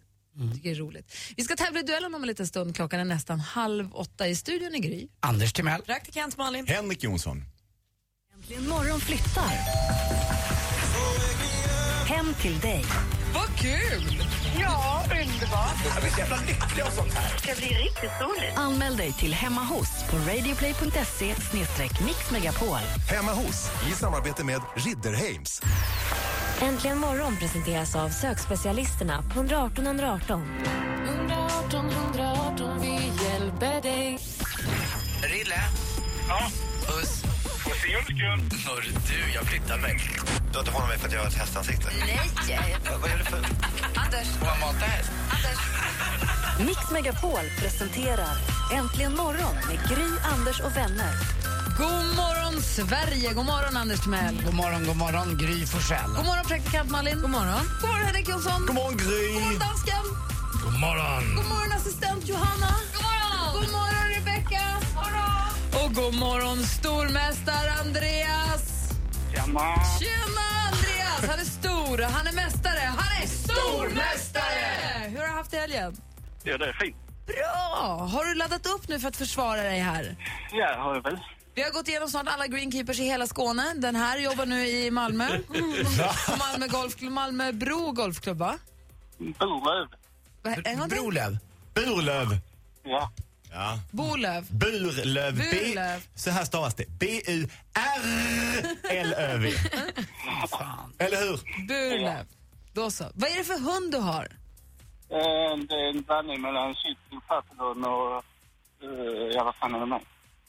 Tycker 0.53 0.70
det 0.70 0.75
är 0.75 0.79
roligt. 0.79 1.15
Vi 1.38 1.44
ska 1.44 1.56
tävla 1.56 1.79
i 1.79 1.84
duellen 1.84 2.15
om 2.15 2.22
en 2.22 2.27
liten 2.27 2.48
stund, 2.48 2.75
klockan 2.75 3.00
är 3.00 3.06
nästan 3.06 3.39
halv 3.39 3.96
åtta 3.96 4.27
i 4.27 4.36
studion 4.36 4.75
i 4.75 4.79
Gry. 4.79 5.08
Anders 5.20 5.53
Timell. 5.53 5.82
Praktikant 5.82 6.38
Malin. 6.38 6.67
Henrik 6.67 7.03
Jonsson. 7.03 7.44
Äntligen 8.36 8.70
morgon 8.70 9.00
flyttar. 9.00 9.51
Hem 12.08 12.34
till 12.41 12.60
dig. 12.60 12.86
Vad 13.34 13.58
kul! 13.60 14.24
Ja, 14.60 15.04
underbart. 15.12 15.78
Jag 15.94 16.02
blir 16.02 16.12
så 16.12 16.20
jävla 16.20 16.36
lycklig 16.38 16.86
och 16.86 16.94
sånt 16.94 17.14
här. 17.14 17.34
Det 17.34 17.40
ska 17.42 17.56
bli 17.56 17.68
riktigt 17.68 18.12
roligt. 18.22 18.58
Anmäl 18.58 18.98
dig 18.98 19.14
till 19.14 19.34
Hemma 19.34 19.62
hos 19.64 20.04
på 20.10 20.18
radioplay.se 20.18 21.36
mixmegapol. 22.06 22.80
Hemma 23.10 23.32
hos, 23.34 23.70
i 23.90 23.92
samarbete 23.92 24.44
med 24.44 24.62
Ridderheims. 24.76 25.62
Äntligen 26.62 26.98
morgon 26.98 27.38
presenteras 27.38 27.96
av 27.96 28.10
sökspecialisterna 28.10 29.22
på 29.34 29.40
118 29.40 29.86
118. 29.88 30.44
118 31.08 31.90
118, 31.90 32.82
vi 32.82 33.12
hjälper 33.24 33.82
dig. 33.82 34.20
Rille. 35.24 35.60
Ja, 36.30 36.40
Puss. 36.88 37.24
puss 37.64 37.86
i 37.86 37.90
julskull. 37.90 38.60
Hör 38.66 38.82
du, 39.08 39.34
jag 39.34 39.44
flyttar 39.46 39.78
mig. 39.78 40.00
Du 40.51 40.58
har 40.58 40.60
inte 40.60 40.72
hånat 40.72 40.89
mig 40.89 40.98
för 40.98 41.08
att 41.08 41.13
jag 41.13 41.20
har 41.20 41.27
ett 41.27 41.34
hästansikte? 41.34 41.89
Nej! 42.00 42.77
Vad 43.01 43.12
är 43.12 43.18
det 43.18 43.24
för... 43.24 43.38
Anders, 43.96 44.27
Får 44.39 44.48
jag 44.48 44.60
mata 44.60 44.86
häst? 44.86 45.10
Mix 46.60 46.92
Megapol 46.92 47.39
presenterar 47.60 48.38
Äntligen 48.74 49.16
morgon 49.16 49.56
med 49.68 49.89
Gry, 49.89 50.08
Anders 50.34 50.60
och 50.60 50.77
vänner. 50.77 51.13
God 51.77 52.06
morgon 52.16 52.62
Sverige, 52.62 53.34
god 53.34 53.46
morgon 53.46 53.77
Anders 53.77 54.00
Timell. 54.00 54.42
God 54.46 54.54
morgon, 54.54 54.86
god 54.86 54.96
morgon, 54.98 55.38
Gry 55.38 55.66
Forssell. 55.66 56.10
God 56.16 56.25
morgon 56.25 56.46
praktikant 56.46 56.89
Malin. 56.92 57.22
God 57.22 57.30
morgon. 57.30 57.62
God 57.82 57.89
morgon 57.89 58.06
Henrik 58.06 58.30
Jonsson. 58.30 58.66
God 58.66 58.75
morgon 58.75 58.98
Gry! 58.98 59.34
God 59.34 59.42
morgon 59.44 59.60
dansken. 59.60 60.04
God 60.63 60.80
morgon. 60.80 61.36
God 61.36 61.46
morgon 61.46 61.72
assistent 61.72 62.27
Johanna. 62.30 62.72
God 62.94 63.04
morgon. 63.04 63.54
God 63.54 63.72
morgon 63.72 64.06
Rebecca. 64.16 64.63
God 64.80 64.96
morgon. 64.96 65.86
Och 65.86 65.94
god 65.94 66.13
morgon 66.13 66.63
stormästare 66.63 67.72
Andreas. 67.86 68.66
Tjena. 69.48 69.75
Tjena 70.00 70.48
Andreas! 70.68 71.30
Han 71.30 71.39
är 71.39 71.46
stor, 71.46 71.98
han 72.01 72.27
är 72.27 72.34
mästare, 72.34 72.80
han 72.80 73.24
är 73.24 73.27
stormästare! 73.27 75.08
Hur 75.10 75.18
har 75.18 75.27
du 75.27 75.34
haft 75.34 75.51
det 75.51 75.58
helgen? 75.58 75.98
Ja, 76.44 76.58
det 76.58 76.66
är 76.66 76.74
fint. 76.74 76.96
Bra! 77.27 78.08
Har 78.12 78.25
du 78.25 78.36
laddat 78.36 78.66
upp 78.66 78.88
nu 78.88 79.00
för 79.00 79.08
att 79.08 79.16
försvara 79.16 79.62
dig 79.63 79.80
här? 79.80 80.16
Ja, 80.51 80.75
har 80.84 80.96
jag 80.96 81.04
väl. 81.04 81.20
Vi 81.56 81.62
har 81.63 81.72
gått 81.72 81.88
igenom 81.88 82.10
snart 82.10 82.27
alla 82.27 82.48
greenkeepers 82.48 83.00
i 83.00 83.04
hela 83.04 83.27
Skåne. 83.27 83.74
Den 83.75 83.96
här 83.96 84.18
jobbar 84.20 84.46
nu 84.46 84.68
i 84.68 84.92
Malmö. 84.92 85.27
På 86.27 86.36
Malmö, 86.38 86.68
golfklubb, 86.68 87.12
Malmö 87.13 87.51
Bro 87.51 87.92
golfklubb, 87.92 88.38
va? 88.38 88.58
Burlöv. 89.18 89.88
Va- 90.44 90.62
En 90.66 90.80
gång 90.80 90.89
till. 90.89 90.98
Brolöv. 90.98 91.38
Burlöv. 91.74 92.27
Ja. 92.84 93.12
Ja. 93.51 93.80
Bolöv. 93.92 94.46
Burlöv. 94.51 95.38
B- 95.38 95.44
Burlöv. 95.51 96.01
Så 96.16 96.30
här 96.32 96.46
stavas 96.46 96.75
det. 96.75 96.86
B-U-R-L-Ö-V. 98.20 99.51
Eller 101.00 101.18
hur? 101.18 101.68
Burlöv. 101.68 102.25
Då 102.74 102.92
så. 102.92 103.12
Vad 103.13 103.30
är 103.32 103.38
det 103.38 103.44
för 103.44 103.60
hund 103.60 103.92
du 103.92 103.98
har? 103.98 104.24
Eh, 105.10 105.58
Det 105.70 105.75
är 105.75 105.89
en 105.96 106.01
blandning 106.04 106.42
mellan 106.42 106.75
papillon 107.27 107.86
och... 107.86 108.16
eh, 108.16 108.20
Ja, 109.36 109.44
vad 109.44 109.56
fan 109.56 109.75
är 109.75 109.80
det 109.80 109.86
med? 109.86 110.01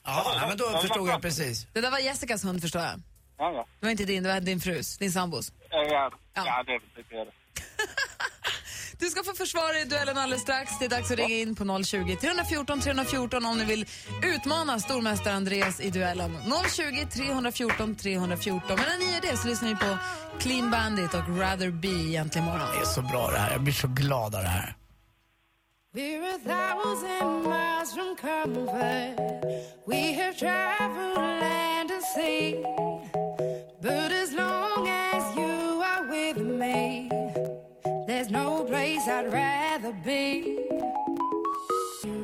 Ja, 0.04 0.32
ja, 0.40 0.46
men 0.48 0.56
då 0.56 0.64
förstod 0.80 1.08
jag 1.08 1.22
precis. 1.22 1.66
Det 1.72 1.80
där 1.80 1.90
var 1.90 1.98
Jessicas 1.98 2.44
hund 2.44 2.60
förstår 2.62 2.82
jag. 2.82 3.00
Ja, 3.38 3.52
ja. 3.52 3.66
Det 3.80 3.86
var 3.86 3.90
inte 3.90 4.04
din, 4.04 4.22
det 4.22 4.32
var 4.34 4.40
din 4.40 4.60
frus, 4.60 4.98
din 4.98 5.12
sambos. 5.12 5.48
Eh, 5.50 5.54
Ja, 5.70 6.10
Ja. 6.34 6.42
ja 6.46 6.62
det 6.66 6.72
är 6.72 6.80
väl 6.80 6.88
typ 6.96 7.10
det. 7.10 7.26
Du 8.98 9.06
ska 9.06 9.22
få 9.22 9.34
försvara 9.34 9.72
dig 9.72 9.82
i 9.82 9.84
duellen 9.84 10.18
alldeles 10.18 10.42
strax. 10.42 10.78
Det 10.78 10.84
är 10.84 10.88
dags 10.88 11.10
att 11.10 11.16
ringa 11.16 11.34
in 11.34 11.54
på 11.54 11.82
020 11.84 12.16
314 12.16 12.80
314 12.80 13.46
om 13.46 13.58
ni 13.58 13.64
vill 13.64 13.86
utmana 14.22 14.78
stormästare 14.80 15.34
Andreas 15.34 15.80
i 15.80 15.90
duellen. 15.90 16.36
020 16.76 17.06
314 17.12 17.94
314. 17.94 18.62
Medan 18.68 18.98
ni 18.98 19.04
gör 19.12 19.20
det 19.20 19.36
så 19.36 19.48
lyssnar 19.48 19.68
ni 19.68 19.76
på 19.76 19.98
Clean 20.38 20.70
Bandit 20.70 21.14
och 21.14 21.38
Rather 21.38 21.70
Be 21.70 21.88
egentligen 21.88 22.48
imorgon. 22.48 22.66
Det 22.74 22.80
är 22.80 22.84
så 22.84 23.02
bra 23.02 23.30
det 23.30 23.38
här. 23.38 23.52
Jag 23.52 23.62
blir 23.62 23.74
så 23.74 23.88
glad 23.88 24.34
av 24.34 24.42
det 24.42 24.48
här. 24.48 24.74
We're 25.94 26.34
a 26.34 26.38
thousand 26.44 27.42
miles 27.44 27.94
from 27.94 28.16
comfort. 28.16 29.18
We 29.86 30.12
have 30.12 30.34
traveled 30.38 31.16
land 31.16 31.90
and 31.90 32.02
sea. 32.14 32.87
Place 39.08 39.22
I'd 39.22 39.32
rather 39.32 39.92
be. 40.04 40.44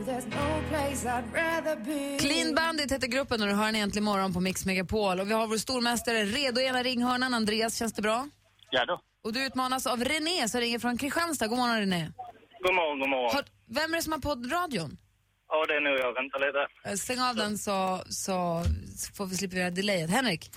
There's 0.06 0.26
no 0.26 0.62
place 0.70 1.06
I'd 1.06 1.24
rather 1.34 1.76
be. 1.76 2.18
Clean 2.18 2.54
Bandit 2.54 2.92
heter 2.92 3.06
gruppen 3.06 3.42
och 3.42 3.48
du 3.48 3.54
hör 3.54 3.66
den 3.66 3.76
egentligen 3.76 4.02
imorgon 4.04 4.32
på 4.32 4.40
Mix 4.40 4.66
Megapol. 4.66 5.20
Och 5.20 5.28
vi 5.30 5.32
har 5.32 5.46
vår 5.46 5.56
stormästare 5.56 6.24
redo 6.24 6.60
i 6.60 6.64
ena 6.66 6.82
ringhörnan. 6.82 7.34
Andreas, 7.34 7.78
känns 7.78 7.92
det 7.92 8.02
bra? 8.02 8.28
Ja 8.70 8.84
då. 8.84 9.00
Och 9.24 9.32
du 9.32 9.46
utmanas 9.46 9.86
av 9.86 10.04
René 10.04 10.48
som 10.48 10.60
ringer 10.60 10.78
från 10.78 10.98
Kristianstad. 10.98 11.46
God 11.46 11.58
morgon 11.58 11.78
René. 11.78 12.12
God 12.62 12.74
morgon, 12.74 12.98
god 13.00 13.08
morgon. 13.08 13.30
Har, 13.34 13.44
vem 13.68 13.92
är 13.92 13.96
det 13.96 14.02
som 14.02 14.12
har 14.12 14.20
på 14.20 14.30
radion? 14.56 14.96
Ja, 15.48 15.64
det 15.68 15.74
är 15.74 15.80
nog 15.80 15.98
jag. 15.98 16.12
Vänta 16.14 16.38
lite. 16.38 16.66
Eh, 16.84 16.94
Stäng 16.94 17.20
av 17.20 17.36
den 17.36 17.58
så, 17.58 18.02
så 18.08 18.64
får 19.16 19.26
vi 19.26 19.36
slippa 19.36 19.56
göra 19.56 19.70
delayet. 19.70 20.10
Henrik? 20.10 20.50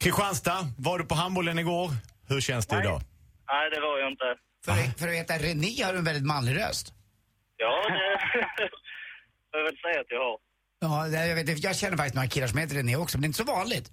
Kristianstad, 0.00 0.58
var 0.78 0.98
du 0.98 1.04
på 1.04 1.14
handbollen 1.14 1.58
igår? 1.58 1.90
Hur 2.28 2.40
känns 2.40 2.66
det 2.66 2.80
idag? 2.80 3.00
Nej, 3.48 3.70
det 3.70 3.80
var 3.80 3.98
jag 3.98 4.12
inte. 4.12 4.24
För, 4.66 4.72
att- 4.72 4.98
för 4.98 5.08
att 5.08 5.14
veta, 5.14 5.38
René 5.38 5.82
har 5.84 5.94
en 5.94 6.04
väldigt 6.04 6.24
manlig 6.26 6.56
röst. 6.56 6.92
Ja, 7.56 7.82
det 7.88 8.68
får 9.50 9.60
jag 9.60 9.64
väl 9.64 9.76
säga 9.76 10.00
att 10.00 10.06
jag 10.08 10.18
har. 10.18 10.38
Ja, 10.80 11.08
det, 11.08 11.26
jag, 11.26 11.36
vet, 11.36 11.64
jag 11.64 11.76
känner 11.76 11.96
faktiskt 11.96 12.14
några 12.14 12.28
killar 12.28 12.46
som 12.46 12.58
heter 12.58 12.74
René 12.74 12.96
också, 12.96 13.16
men 13.18 13.22
det 13.22 13.24
är 13.24 13.28
inte 13.28 13.36
så 13.38 13.44
vanligt. 13.44 13.90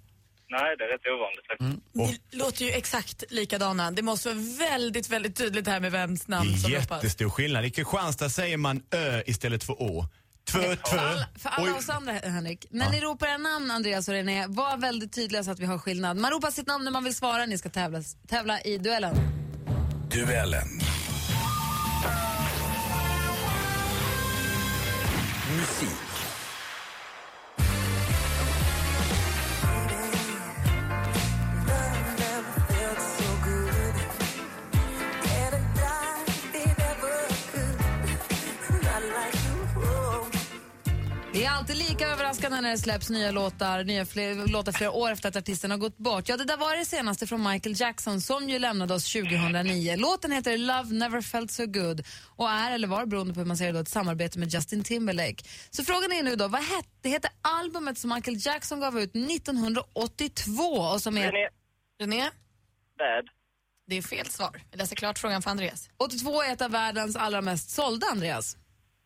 Nej, 0.50 0.76
det 0.78 0.84
är 0.84 0.88
rätt 0.88 1.06
ovanligt 1.06 1.46
faktiskt. 1.46 2.20
Ni 2.32 2.38
låter 2.38 2.64
ju 2.64 2.70
exakt 2.70 3.24
likadana. 3.30 3.90
Det 3.90 4.02
måste 4.02 4.28
vara 4.28 4.38
väldigt, 4.58 5.08
väldigt 5.10 5.36
tydligt 5.36 5.66
här 5.66 5.80
med 5.80 5.92
vems 5.92 6.28
namn 6.28 6.52
Det 6.52 6.58
som 6.58 6.72
är 6.72 6.76
ropas. 6.76 6.90
jättestor 6.90 7.30
skillnad. 7.30 7.64
I 7.64 7.70
Kristianstad 7.70 8.28
säger 8.30 8.56
man 8.56 8.82
ö 8.90 9.22
istället 9.26 9.64
för 9.64 9.82
å. 9.82 10.04
Tvö, 10.52 10.60
tvö. 10.76 10.76
För 10.76 10.98
alla, 10.98 11.26
för 11.38 11.48
alla 11.48 11.66
Oj. 11.72 11.78
oss 11.78 11.88
andra, 11.88 12.12
Henrik. 12.12 12.66
När 12.70 12.90
ni 12.90 13.00
ropar 13.00 13.26
en 13.26 13.42
namn, 13.42 13.70
Andreas 13.70 14.08
och 14.08 14.14
René, 14.14 14.46
var 14.48 14.76
väldigt 14.76 15.12
tydliga 15.12 15.44
så 15.44 15.50
att 15.50 15.58
vi 15.58 15.66
har 15.66 15.78
skillnad. 15.78 16.16
Man 16.16 16.30
ropar 16.30 16.50
sitt 16.50 16.66
namn 16.66 16.84
när 16.84 16.90
man 16.92 17.04
vill 17.04 17.14
svara. 17.14 17.46
Ni 17.46 17.58
ska 17.58 17.68
tävla, 17.68 18.02
tävla 18.28 18.60
i 18.60 18.78
duellen. 18.78 19.16
Duellen. 20.14 20.78
Musik. 25.56 26.03
Alltid 41.64 41.90
lika 41.90 42.08
överraskande 42.08 42.60
när 42.60 42.70
det 42.70 42.78
släpps 42.78 43.10
nya 43.10 43.30
låtar, 43.30 43.84
nya 43.84 44.06
fler, 44.06 44.46
låtar 44.46 44.72
flera 44.72 44.90
år 44.90 45.10
efter 45.10 45.28
att 45.28 45.36
artisten 45.36 45.70
har 45.70 45.78
gått 45.78 45.96
bort. 45.96 46.28
Ja, 46.28 46.36
det 46.36 46.44
där 46.44 46.56
var 46.56 46.76
det 46.76 46.84
senaste 46.84 47.26
från 47.26 47.42
Michael 47.42 47.80
Jackson 47.80 48.20
som 48.20 48.48
ju 48.48 48.58
lämnade 48.58 48.94
oss 48.94 49.12
2009. 49.12 49.96
Låten 49.96 50.32
heter 50.32 50.58
Love 50.58 50.94
Never 50.94 51.20
Felt 51.20 51.50
So 51.50 51.66
Good 51.66 52.02
och 52.36 52.50
är, 52.50 52.72
eller 52.72 52.88
var 52.88 53.06
beroende 53.06 53.34
på 53.34 53.40
hur 53.40 53.46
man 53.46 53.56
ser 53.56 53.66
det, 53.66 53.72
då, 53.72 53.78
ett 53.78 53.88
samarbete 53.88 54.38
med 54.38 54.48
Justin 54.48 54.84
Timberlake. 54.84 55.44
Så 55.70 55.84
frågan 55.84 56.12
är 56.12 56.22
nu 56.22 56.36
då, 56.36 56.48
vad 56.48 56.62
hette, 56.62 56.88
det 57.02 57.08
heter 57.08 57.30
albumet 57.42 57.98
som 57.98 58.14
Michael 58.14 58.36
Jackson 58.46 58.80
gav 58.80 58.98
ut 58.98 59.16
1982 59.16 60.62
och 60.62 61.02
som 61.02 61.16
är... 61.16 61.32
René. 61.32 61.48
René? 62.00 62.30
Bad. 62.98 63.28
Det 63.86 63.96
är 63.96 64.02
fel 64.02 64.26
svar. 64.26 64.60
Vi 64.70 64.76
läser 64.76 64.96
klart 64.96 65.18
frågan 65.18 65.42
för 65.42 65.50
Andreas. 65.50 65.90
82 65.96 66.42
är 66.42 66.52
ett 66.52 66.62
av 66.62 66.70
världens 66.70 67.16
allra 67.16 67.40
mest 67.40 67.70
sålda, 67.70 68.06
Andreas. 68.06 68.56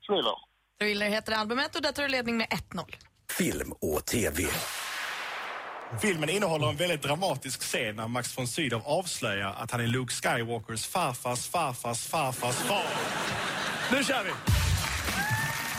Thriller. 0.06 0.47
Thriller 0.80 1.08
heter 1.08 1.32
albumet 1.32 1.76
och 1.76 1.82
där 1.82 1.92
tar 1.92 2.02
du 2.02 2.08
ledning 2.08 2.36
med 2.36 2.46
1-0. 2.46 2.94
Film 3.30 3.72
och 3.72 4.06
TV. 4.06 4.42
Filmen 6.02 6.28
innehåller 6.28 6.68
en 6.68 6.76
väldigt 6.76 7.02
dramatisk 7.02 7.60
scen 7.60 7.96
när 7.96 8.08
Max 8.08 8.38
von 8.38 8.48
Sydow 8.48 8.82
avslöjar 8.84 9.54
att 9.58 9.70
han 9.70 9.80
är 9.80 9.86
Luke 9.86 10.14
Skywalkers 10.14 10.86
farfars 10.86 11.46
farfars 11.46 12.06
farfars 12.06 12.56
far. 12.56 12.86
Nu 13.92 14.04
kör 14.04 14.24
vi! 14.24 14.30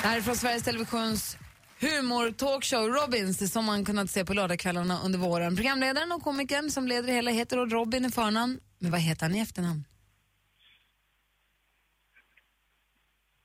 Det 0.02 0.08
här 0.08 0.18
är 0.18 0.22
från 0.22 0.36
Sveriges 0.36 0.64
Televisions 0.64 1.38
humor-talkshow 1.80 2.88
Robins 2.88 3.38
det 3.38 3.48
som 3.48 3.66
man 3.66 3.86
kunnat 3.86 4.12
se 4.12 4.26
på 4.26 4.34
lördagskvällarna 4.34 5.00
under 5.06 5.20
våren. 5.20 5.56
Programledaren 5.56 6.12
och 6.12 6.24
komikern 6.24 6.72
som 6.72 6.88
leder 6.88 7.08
det 7.08 7.14
hela 7.14 7.32
heter 7.32 7.58
då 7.58 7.66
Robin 7.66 8.06
i 8.06 8.12
förnamn. 8.12 8.60
Men 8.80 8.92
vad 8.92 9.00
heter 9.02 9.26
han 9.26 9.36
i 9.36 9.40
efternamn? 9.40 9.84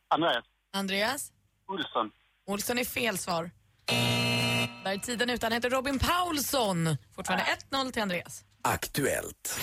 Andreas. 0.09 0.45
Andreas? 0.73 1.31
Olsson. 1.69 2.11
Olsson 2.47 2.79
är 2.79 2.85
fel 2.85 3.19
svar. 3.19 3.51
Där 4.85 4.93
är 4.93 4.99
tiden 4.99 5.31
ute. 5.31 5.47
Han 5.47 5.53
heter 5.53 5.71
Robin 5.71 5.99
Paulsson. 5.99 6.97
Fortfarande 7.15 7.45
1-0 7.71 7.93
till 7.93 8.03
Andreas. 8.03 8.45
Aktuellt. 8.63 9.61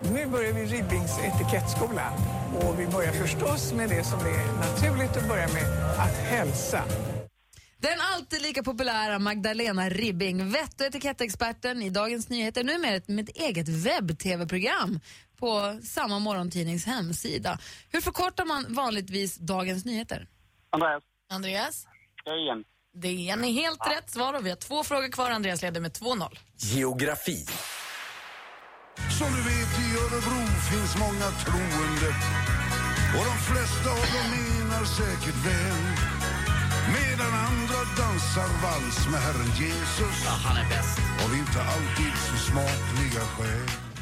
Nu 0.00 0.26
börjar 0.26 0.52
vi 0.52 0.64
Ribbings 0.64 1.18
etikettskola 1.18 2.12
och 2.60 2.80
vi 2.80 2.86
börjar 2.86 3.12
förstås 3.12 3.72
med 3.72 3.88
det 3.88 4.04
som 4.04 4.18
är 4.18 4.52
naturligt 4.56 5.16
att 5.16 5.28
börja 5.28 5.48
med, 5.48 5.94
att 5.98 6.16
hälsa. 6.16 6.84
Den 7.78 7.98
alltid 8.14 8.42
lika 8.42 8.62
populära 8.62 9.18
Magdalena 9.18 9.88
Ribbing, 9.88 10.50
vett 10.50 10.80
och 10.80 10.86
etikettexperten 10.86 11.82
i 11.82 11.90
Dagens 11.90 12.28
Nyheter, 12.28 12.64
nu 12.64 12.78
med 12.78 12.96
ett, 12.96 13.08
med 13.08 13.28
ett 13.28 13.36
eget 13.36 13.68
webb-tv-program 13.68 15.00
på 15.38 15.80
samma 15.82 16.18
morgontidnings 16.18 16.86
hemsida. 16.86 17.58
Hur 17.90 18.00
förkortar 18.00 18.44
man 18.44 18.74
vanligtvis 18.74 19.36
Dagens 19.36 19.84
Nyheter? 19.84 20.28
Andreas. 20.74 21.02
Andreas? 21.30 21.86
DN. 22.24 22.64
DN 23.02 23.44
är 23.44 23.52
helt 23.52 23.86
rätt 23.86 24.10
svar 24.10 24.34
och 24.34 24.46
vi 24.46 24.50
har 24.50 24.56
två 24.56 24.84
frågor 24.84 25.08
kvar. 25.08 25.30
Andreas 25.30 25.62
leder 25.62 25.80
med 25.80 25.92
2-0. 25.92 26.38
Geografi. 26.56 27.46
Som 29.18 29.28
du 29.36 29.42
vet 29.50 29.72
i 29.84 29.86
Örebro 30.02 30.40
finns 30.70 30.92
många 31.04 31.28
troende 31.42 32.10
och 33.16 33.24
de 33.30 33.36
flesta 33.48 33.88
av 33.90 34.06
dem 34.14 34.26
menar 34.36 34.84
säkert 35.00 35.38
väl. 35.46 35.84
Medan 36.96 37.32
andra 37.50 37.80
dansar 38.00 38.48
vals 38.62 39.00
med 39.12 39.20
Herren 39.26 39.50
Jesus. 39.62 40.26
han 40.46 40.56
är 40.56 40.68
bäst. 40.68 40.98
Av 41.24 41.30
inte 41.34 41.60
alltid 41.74 42.14
så 42.26 42.36
smakliga 42.50 43.20
skäl. 43.20 43.93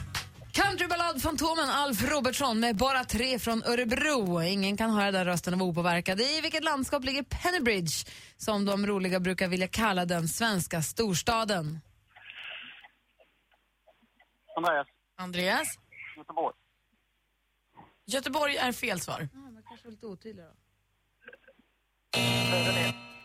Countryballad-fantomen 0.53 1.71
Alf 1.71 2.11
Robertsson 2.11 2.61
med 2.61 2.77
bara 2.77 3.05
tre 3.05 3.39
från 3.39 3.63
Örebro. 3.65 4.43
Ingen 4.43 4.77
kan 4.77 4.91
höra 4.91 5.11
den 5.11 5.25
rösten 5.25 5.55
av 5.55 5.63
opåverkad. 5.63 6.21
I 6.21 6.41
vilket 6.43 6.65
landskap 6.65 7.05
ligger 7.05 7.23
Pennybridge, 7.23 8.07
som 8.37 8.65
de 8.65 8.87
roliga 8.87 9.21
brukar 9.21 9.49
vilja 9.49 9.69
kalla 9.69 10.05
den 10.05 10.29
svenska 10.29 10.83
storstaden? 10.83 11.81
Andreas. 14.57 14.87
Andreas? 15.17 15.69
Göteborg. 16.17 16.55
Göteborg 18.07 18.57
är 18.57 18.73
fel 18.73 19.01
svar. 19.01 19.29
men 19.33 19.63
kanske 19.69 19.89
lite 19.89 20.07
otydlig 20.07 20.45
då. 20.45 20.53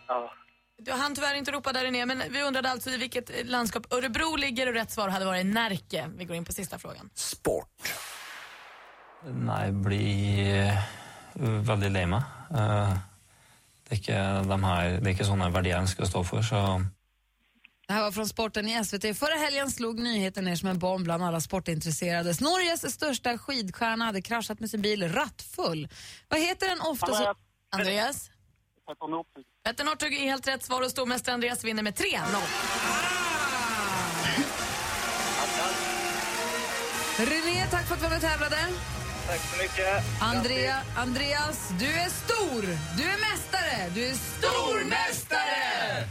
Ja. 0.08 0.34
Du 0.82 0.92
hann 0.92 1.16
tyvärr 1.16 1.36
inte 1.36 1.52
ropa 1.52 1.74
där 1.74 1.92
ner, 1.92 2.06
men 2.06 2.24
vi 2.30 2.44
undrade 2.44 2.72
alltså 2.72 2.90
i 2.90 2.98
vilket 2.98 3.48
landskap 3.48 3.94
Örebro 3.94 4.36
ligger 4.36 4.68
och 4.68 4.74
rätt 4.74 4.92
svar 4.92 5.10
hade 5.10 5.26
varit 5.26 5.46
Närke. 5.46 6.10
Vi 6.16 6.26
går 6.26 6.36
in 6.36 6.46
på 6.46 6.54
sista 6.54 6.80
frågan. 6.80 7.10
Sport. 7.14 7.94
Nei, 9.26 9.72
blir 9.72 10.70
uh, 11.40 11.62
veldig 11.66 11.90
lei 11.92 12.06
meg. 12.06 12.22
Uh, 12.52 12.94
det, 13.90 13.98
de 14.48 14.60
er 14.70 15.10
ikke 15.10 15.26
sånne 15.26 15.50
verdier 15.52 15.74
jeg 15.74 15.88
ønsker 15.88 16.06
å 16.06 16.12
stå 16.12 16.24
for, 16.28 16.46
så 16.46 16.62
Det 17.88 17.94
här 17.94 18.02
var 18.02 18.12
från 18.12 18.28
sporten 18.28 18.68
i 18.68 18.86
SVT. 18.86 19.18
Förra 19.18 19.36
helgen 19.36 19.72
slog 19.72 20.00
nyheten 20.00 20.46
ner 20.46 20.56
som 20.56 20.70
en 20.70 20.80
bomb 20.80 21.04
bland 21.04 21.24
alla 21.24 21.40
sportintresserade. 21.40 22.34
Norges 22.42 22.94
största 22.94 23.38
skidstjärna 23.38 24.06
hade 24.06 24.22
kraschat 24.22 24.60
med 24.60 24.70
sin 24.70 24.82
bil 24.82 25.14
rattfull. 25.14 25.88
Vad 26.28 26.40
heter 26.40 26.68
den 26.70 26.82
ofta 26.82 27.08
så... 27.08 27.36
Andreas? 27.72 28.30
Petter 28.88 29.08
Northug. 29.08 29.44
Petter 29.64 29.84
Northug 29.84 30.14
är 30.14 30.20
helt 30.20 30.48
rätt 30.48 30.64
svar 30.64 30.82
och 30.82 30.92
stormästare 30.92 31.34
Andreas 31.34 31.64
vinner 31.64 31.84
med 31.84 31.94
3-0. 31.94 32.06
René, 37.18 37.68
tack 37.72 37.88
för 37.88 37.94
att 37.94 38.00
du 38.00 38.04
var 38.04 38.10
med 38.10 38.18
och 38.18 38.22
tävlade. 38.22 38.58
Tack 39.28 39.40
så 39.40 39.58
mycket. 39.58 40.04
Andrea, 40.22 40.82
Andreas, 40.98 41.70
du 41.80 41.86
är 41.86 42.10
stor! 42.10 42.62
Du 42.98 43.04
är 43.04 43.32
mästare! 43.32 43.90
Du 43.96 44.06
är 44.06 44.14
stormästare! 44.14 46.08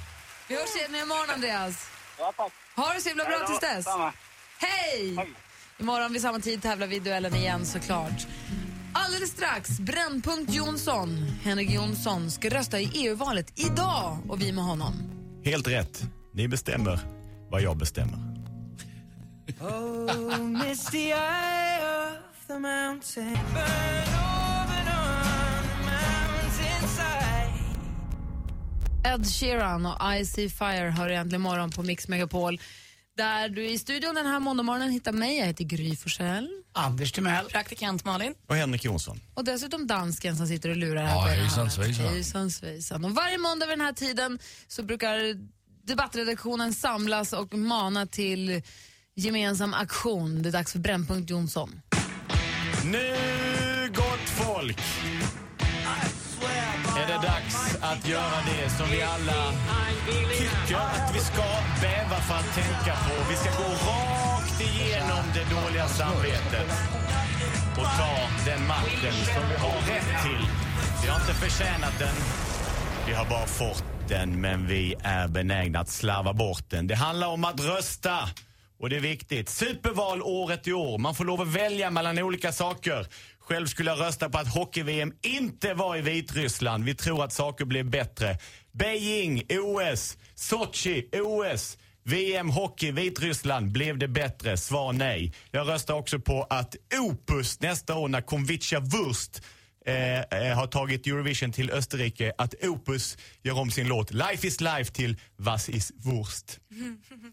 Vi 0.48 0.54
hörs 0.54 0.76
igen 0.76 0.94
imorgon, 0.94 1.30
Andreas. 1.34 1.86
Ja, 2.18 2.32
tack. 2.36 2.52
Ha 2.76 2.92
det 2.94 3.00
så 3.00 3.08
himla 3.08 3.24
bra 3.24 3.38
Hej 3.38 3.46
tills 3.46 3.60
dess. 3.60 3.84
Samma. 3.84 4.12
Hej! 4.58 5.34
Imorgon 5.78 6.12
vid 6.12 6.22
samma 6.22 6.40
tid 6.40 6.62
tävlar 6.62 6.86
vi 6.86 6.96
i 6.96 7.00
duellen 7.00 7.34
igen 7.34 7.66
såklart. 7.66 8.26
Alldeles 9.04 9.30
strax, 9.30 9.80
Brännpunkt 9.80 10.54
Jonsson. 10.54 11.08
Henrik 11.42 11.70
Jonsson 11.70 12.30
ska 12.30 12.48
rösta 12.48 12.80
i 12.80 12.90
EU-valet 12.94 13.52
idag 13.56 14.18
och 14.28 14.42
vi 14.42 14.52
med 14.52 14.64
honom. 14.64 14.92
Helt 15.44 15.68
rätt. 15.68 16.02
Ni 16.34 16.48
bestämmer 16.48 17.00
vad 17.50 17.62
jag 17.62 17.76
bestämmer. 17.76 18.18
Oh, 19.60 20.38
misty 20.40 20.98
eye 20.98 21.80
of 22.02 22.46
the 22.46 22.58
mountain. 22.58 23.38
Burn 23.54 24.08
over 24.36 24.82
on 24.88 25.62
the 25.62 25.76
mountainside. 25.90 27.54
Ed 29.14 29.26
Sheeran 29.26 29.86
och 29.86 30.14
I 30.14 30.24
See 30.26 30.48
Fire 30.48 30.90
hör 30.90 31.08
äntligen 31.08 31.42
morgon 31.42 31.70
på 31.70 31.82
Mix 31.82 32.08
Megapol. 32.08 32.60
Där 33.16 33.48
du 33.48 33.68
i 33.68 33.78
studion 33.78 34.14
den 34.14 34.26
här 34.26 34.40
måndagmorgonen 34.40 34.90
hittar 34.90 35.12
mig. 35.12 35.38
Jag 35.38 35.46
heter 35.46 35.64
Gry 35.64 35.96
Forssell. 35.96 36.48
Anders 36.76 37.12
Timell. 37.12 37.44
Praktikant 37.44 38.04
Malin. 38.04 38.34
Och 38.46 38.56
Henrik 38.56 38.84
Jonsson. 38.84 39.20
Och 39.34 39.44
dessutom 39.44 39.86
dansken 39.86 40.36
som 40.36 40.46
sitter 40.46 40.68
och 40.68 40.76
lurar 40.76 41.04
här 41.04 41.14
Ja, 41.14 41.20
hejsan 41.20 41.70
svejsan. 41.70 42.06
Hejsan 42.06 42.50
svejsan. 42.50 43.04
Och 43.04 43.14
varje 43.14 43.38
måndag 43.38 43.66
vid 43.66 43.78
den 43.78 43.86
här 43.86 43.92
tiden 43.92 44.38
så 44.68 44.82
brukar 44.82 45.18
debattredaktionen 45.86 46.72
samlas 46.74 47.32
och 47.32 47.54
mana 47.54 48.06
till 48.06 48.62
gemensam 49.14 49.74
aktion. 49.74 50.42
Det 50.42 50.48
är 50.48 50.52
dags 50.52 50.72
för 50.72 50.78
Brännpunkt 50.78 51.30
Jonsson. 51.30 51.80
Nu, 52.84 53.14
gott 53.94 54.28
folk, 54.28 54.78
är 56.98 57.06
det 57.06 57.26
dags 57.26 57.76
att 57.80 58.08
göra 58.08 58.36
det 58.46 58.70
som 58.70 58.90
vi 58.90 59.02
alla 59.02 59.52
tycker 60.38 60.76
att 60.76 61.14
vi 61.14 61.20
ska 61.20 61.44
bäva 61.80 62.20
för 62.20 62.34
att 62.34 62.54
tänka 62.54 62.96
på. 62.96 63.30
Vi 63.30 63.36
ska 63.36 63.50
gå 63.50 63.68
rakt 63.70 64.25
igenom 64.70 65.24
det 65.34 65.46
dåliga 65.54 65.88
samvetet 65.88 66.70
och 67.78 67.88
ta 68.00 68.14
den 68.50 68.66
makten 68.66 69.12
som 69.34 69.42
vi 69.50 69.56
har 69.64 69.78
rätt 69.94 70.22
till. 70.22 70.46
Vi 71.02 71.08
har 71.08 71.20
inte 71.20 71.34
förtjänat 71.34 71.98
den, 71.98 72.16
vi 73.06 73.12
har 73.12 73.24
bara 73.24 73.46
fått 73.46 73.84
den, 74.08 74.40
men 74.40 74.66
vi 74.66 74.94
är 75.02 75.28
benägna 75.28 75.78
att 75.78 75.88
slarva 75.88 76.32
bort 76.32 76.70
den. 76.70 76.86
Det 76.86 76.94
handlar 76.94 77.28
om 77.28 77.44
att 77.44 77.60
rösta. 77.60 78.18
Och 78.78 78.90
det 78.90 78.96
är 78.96 79.00
viktigt. 79.00 79.48
Superval 79.48 80.22
året 80.22 80.68
i 80.68 80.72
år. 80.72 80.98
Man 80.98 81.14
får 81.14 81.24
lov 81.24 81.40
att 81.40 81.48
välja 81.48 81.90
mellan 81.90 82.18
olika 82.18 82.52
saker. 82.52 83.06
Själv 83.40 83.66
skulle 83.66 83.90
jag 83.90 84.00
rösta 84.00 84.30
på 84.30 84.38
att 84.38 84.54
hockey-VM 84.54 85.12
inte 85.22 85.74
var 85.74 85.96
i 85.96 86.00
Vitryssland. 86.00 86.84
Vi 86.84 86.94
tror 86.94 87.24
att 87.24 87.32
saker 87.32 87.64
blir 87.64 87.84
bättre. 87.84 88.38
Beijing, 88.72 89.42
OS. 89.50 90.16
Sochi, 90.34 91.08
OS. 91.12 91.78
VM 92.08 92.50
Hockey 92.50 92.92
Vitryssland, 92.92 93.72
blev 93.72 93.98
det 93.98 94.08
bättre? 94.08 94.56
Svar 94.56 94.92
nej. 94.92 95.32
Jag 95.50 95.68
röstar 95.68 95.94
också 95.94 96.18
på 96.18 96.46
att 96.50 96.76
Opus 97.00 97.60
nästa 97.60 97.94
år 97.94 98.08
när 98.08 98.20
Konvicha 98.20 98.80
Wurst 98.80 99.42
Eh, 99.86 100.20
eh, 100.20 100.56
har 100.56 100.66
tagit 100.66 101.06
Eurovision 101.06 101.52
till 101.52 101.70
Österrike, 101.70 102.32
att 102.38 102.54
Opus 102.64 103.18
gör 103.42 103.58
om 103.58 103.70
sin 103.70 103.88
låt 103.88 104.12
Life 104.12 104.46
is 104.46 104.60
life 104.60 104.92
till 104.92 105.16
Was 105.36 105.68
is 105.68 105.92
Wurst. 105.96 106.58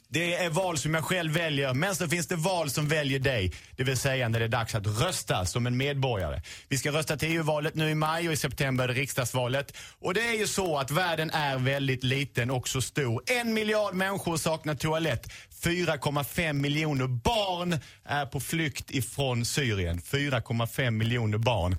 Det 0.09 0.33
är 0.33 0.49
val 0.49 0.77
som 0.77 0.93
jag 0.93 1.03
själv 1.03 1.33
väljer, 1.33 1.73
men 1.73 1.95
så 1.95 2.07
finns 2.07 2.27
det 2.27 2.35
val 2.35 2.69
som 2.69 2.87
väljer 2.87 3.19
dig. 3.19 3.51
Det 3.75 3.83
vill 3.83 3.97
säga 3.97 4.29
när 4.29 4.39
det 4.39 4.45
är 4.45 4.49
dags 4.49 4.75
att 4.75 4.87
rösta 4.87 5.45
som 5.45 5.67
en 5.67 5.77
medborgare. 5.77 6.41
Vi 6.69 6.77
ska 6.77 6.91
rösta 6.91 7.17
till 7.17 7.29
EU-valet 7.29 7.75
nu 7.75 7.89
i 7.89 7.95
maj 7.95 8.27
och 8.27 8.33
i 8.33 8.37
september 8.37 8.83
är 8.83 8.87
det 8.87 8.93
riksdagsvalet. 8.93 9.77
Och 9.99 10.13
det 10.13 10.21
är 10.21 10.37
ju 10.37 10.47
så 10.47 10.77
att 10.77 10.91
världen 10.91 11.29
är 11.29 11.57
väldigt 11.57 12.03
liten 12.03 12.51
och 12.51 12.67
så 12.67 12.81
stor. 12.81 13.23
En 13.25 13.53
miljard 13.53 13.93
människor 13.93 14.37
saknar 14.37 14.75
toalett. 14.75 15.27
4,5 15.63 16.53
miljoner 16.53 17.07
barn 17.07 17.79
är 18.05 18.25
på 18.25 18.39
flykt 18.39 18.91
ifrån 18.91 19.45
Syrien. 19.45 20.01
4,5 20.01 20.91
miljoner 20.91 21.37
barn. 21.37 21.77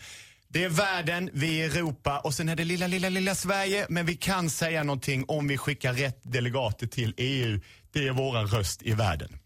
Det 0.55 0.64
är 0.64 0.69
världen, 0.69 1.31
vi 1.33 1.62
är 1.62 1.77
Europa 1.77 2.19
och 2.19 2.35
sen 2.35 2.49
är 2.49 2.57
det 2.57 2.64
lilla, 2.64 2.87
lilla, 2.87 3.09
lilla 3.09 3.35
Sverige. 3.35 3.87
Men 3.88 4.07
vi 4.07 4.17
kan 4.17 4.51
säga 4.51 4.83
någonting 4.83 5.25
om 5.29 5.49
vi 5.49 5.59
skickar 5.59 5.95
rätt 5.95 6.21
delegater 6.23 6.87
till 6.87 7.14
EU. 7.17 7.61
Det 7.93 8.07
är 8.07 8.12
våran 8.12 8.47
röst 8.47 8.83
i 8.83 8.93
världen. 8.93 9.38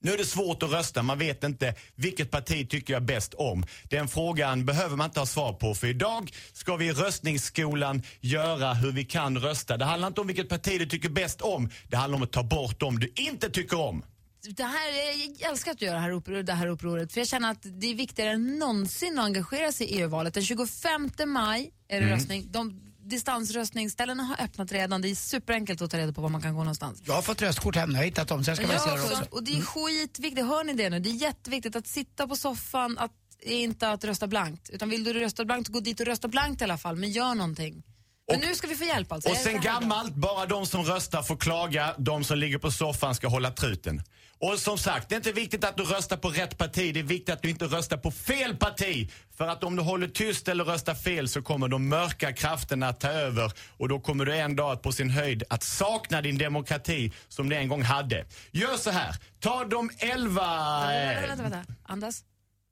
Nu 0.00 0.12
är 0.12 0.18
det 0.18 0.24
svårt 0.24 0.62
att 0.62 0.70
rösta, 0.70 1.02
man 1.02 1.18
vet 1.18 1.44
inte 1.44 1.74
vilket 1.94 2.30
parti 2.30 2.70
tycker 2.70 2.92
jag 2.92 3.02
bäst 3.02 3.34
om. 3.34 3.64
Den 3.84 4.08
frågan 4.08 4.66
behöver 4.66 4.96
man 4.96 5.04
inte 5.04 5.20
ha 5.20 5.26
svar 5.26 5.52
på 5.52 5.74
för 5.74 5.86
idag 5.86 6.30
ska 6.52 6.76
vi 6.76 6.86
i 6.86 6.92
röstningsskolan 6.92 8.02
göra 8.20 8.74
hur 8.74 8.92
vi 8.92 9.04
kan 9.04 9.38
rösta. 9.38 9.76
Det 9.76 9.84
handlar 9.84 10.08
inte 10.08 10.20
om 10.20 10.26
vilket 10.26 10.48
parti 10.48 10.78
du 10.78 10.86
tycker 10.86 11.08
bäst 11.08 11.40
om, 11.40 11.70
det 11.88 11.96
handlar 11.96 12.16
om 12.16 12.22
att 12.22 12.32
ta 12.32 12.42
bort 12.42 12.80
dem 12.80 12.98
du 12.98 13.12
inte 13.14 13.50
tycker 13.50 13.80
om. 13.80 14.04
Det 14.48 14.62
här, 14.64 14.92
jag 15.38 15.50
älskar 15.50 15.70
att 15.72 15.82
göra 15.82 15.94
det 15.94 16.00
här, 16.00 16.10
uppror, 16.10 16.42
det 16.42 16.52
här 16.52 16.66
upproret 16.66 17.12
för 17.12 17.20
jag 17.20 17.28
känner 17.28 17.50
att 17.50 17.58
det 17.62 17.86
är 17.86 17.94
viktigare 17.94 18.30
än 18.30 18.58
någonsin 18.58 19.18
att 19.18 19.24
engagera 19.24 19.72
sig 19.72 19.86
i 19.86 20.00
EU-valet. 20.00 20.34
Den 20.34 20.42
25 20.44 21.10
maj 21.26 21.70
är 21.88 22.00
det 22.00 22.06
Mm. 22.06 22.18
röstning. 22.18 22.46
De 22.52 22.80
distansröstningsställena 23.04 24.22
har 24.22 24.44
öppnat 24.44 24.72
redan. 24.72 25.02
Det 25.02 25.08
är 25.10 25.14
superenkelt 25.14 25.82
att 25.82 25.90
ta 25.90 25.98
reda 25.98 26.12
på 26.12 26.20
var 26.20 26.28
man 26.28 26.42
kan 26.42 26.54
gå 26.54 26.60
någonstans. 26.60 27.02
Jag 27.06 27.14
har 27.14 27.22
fått 27.22 27.42
röstkort 27.42 27.76
hem, 27.76 27.90
jag 27.90 27.96
har 27.98 28.04
hittat 28.04 28.28
dem 28.28 28.44
så 28.44 28.50
jag 28.50 28.56
ska 28.58 28.66
Jag 28.66 28.76
också. 28.76 28.92
också. 28.94 29.24
Och 29.30 29.44
det 29.44 29.52
är 29.58 29.60
skitviktigt, 29.62 30.46
hör 30.46 30.64
ni 30.64 30.72
det 30.72 30.90
nu? 30.90 30.98
Det 31.00 31.08
är 31.10 31.12
jätteviktigt 31.14 31.76
att 31.76 31.86
sitta 31.86 32.28
på 32.28 32.36
soffan, 32.36 32.98
att, 32.98 33.12
inte 33.42 33.90
att 33.90 34.04
rösta 34.04 34.26
blankt. 34.26 34.70
Utan 34.70 34.90
vill 34.90 35.04
du 35.04 35.12
rösta 35.12 35.44
blankt, 35.44 35.68
gå 35.68 35.80
dit 35.80 36.00
och 36.00 36.06
rösta 36.06 36.28
blankt 36.28 36.60
i 36.60 36.64
alla 36.64 36.78
fall. 36.78 36.96
Men 36.96 37.10
gör 37.10 37.34
någonting. 37.34 37.82
Men 38.30 38.40
nu 38.40 38.54
ska 38.54 38.66
vi 38.66 38.76
få 38.76 38.84
hjälp 38.84 39.12
alltså. 39.12 39.30
Och 39.30 39.36
sen 39.36 39.60
gammalt, 39.60 40.14
bara 40.14 40.46
de 40.46 40.66
som 40.66 40.82
röstar 40.84 41.22
får 41.22 41.36
klaga, 41.36 41.94
de 41.98 42.24
som 42.24 42.38
ligger 42.38 42.58
på 42.58 42.70
soffan 42.70 43.14
ska 43.14 43.28
hålla 43.28 43.50
truten. 43.50 44.02
Och 44.42 44.58
som 44.58 44.78
sagt, 44.78 45.08
det 45.08 45.14
är 45.14 45.16
inte 45.16 45.32
viktigt 45.32 45.64
att 45.64 45.76
du 45.76 45.82
röstar 45.82 46.16
på 46.16 46.28
rätt 46.28 46.58
parti, 46.58 46.94
det 46.94 47.00
är 47.00 47.04
viktigt 47.04 47.34
att 47.34 47.42
du 47.42 47.50
inte 47.50 47.64
röstar 47.64 47.96
på 47.96 48.10
fel 48.10 48.56
parti. 48.56 49.10
För 49.36 49.48
att 49.48 49.64
om 49.64 49.76
du 49.76 49.82
håller 49.82 50.08
tyst 50.08 50.48
eller 50.48 50.64
röstar 50.64 50.94
fel 50.94 51.28
så 51.28 51.42
kommer 51.42 51.68
de 51.68 51.88
mörka 51.88 52.32
krafterna 52.32 52.88
att 52.88 53.00
ta 53.00 53.08
över 53.08 53.52
och 53.76 53.88
då 53.88 54.00
kommer 54.00 54.24
du 54.24 54.36
en 54.36 54.56
dag 54.56 54.82
på 54.82 54.92
sin 54.92 55.10
höjd 55.10 55.42
att 55.50 55.62
sakna 55.62 56.22
din 56.22 56.38
demokrati 56.38 57.12
som 57.28 57.48
du 57.48 57.56
en 57.56 57.68
gång 57.68 57.82
hade. 57.82 58.24
Gör 58.50 58.76
så 58.76 58.90
här, 58.90 59.16
ta 59.40 59.64
de 59.64 59.90
elva... 59.98 60.86
Vänta, 60.86 61.26
vänta, 61.26 61.42
vänta. 61.42 61.74
Andas. 61.82 62.24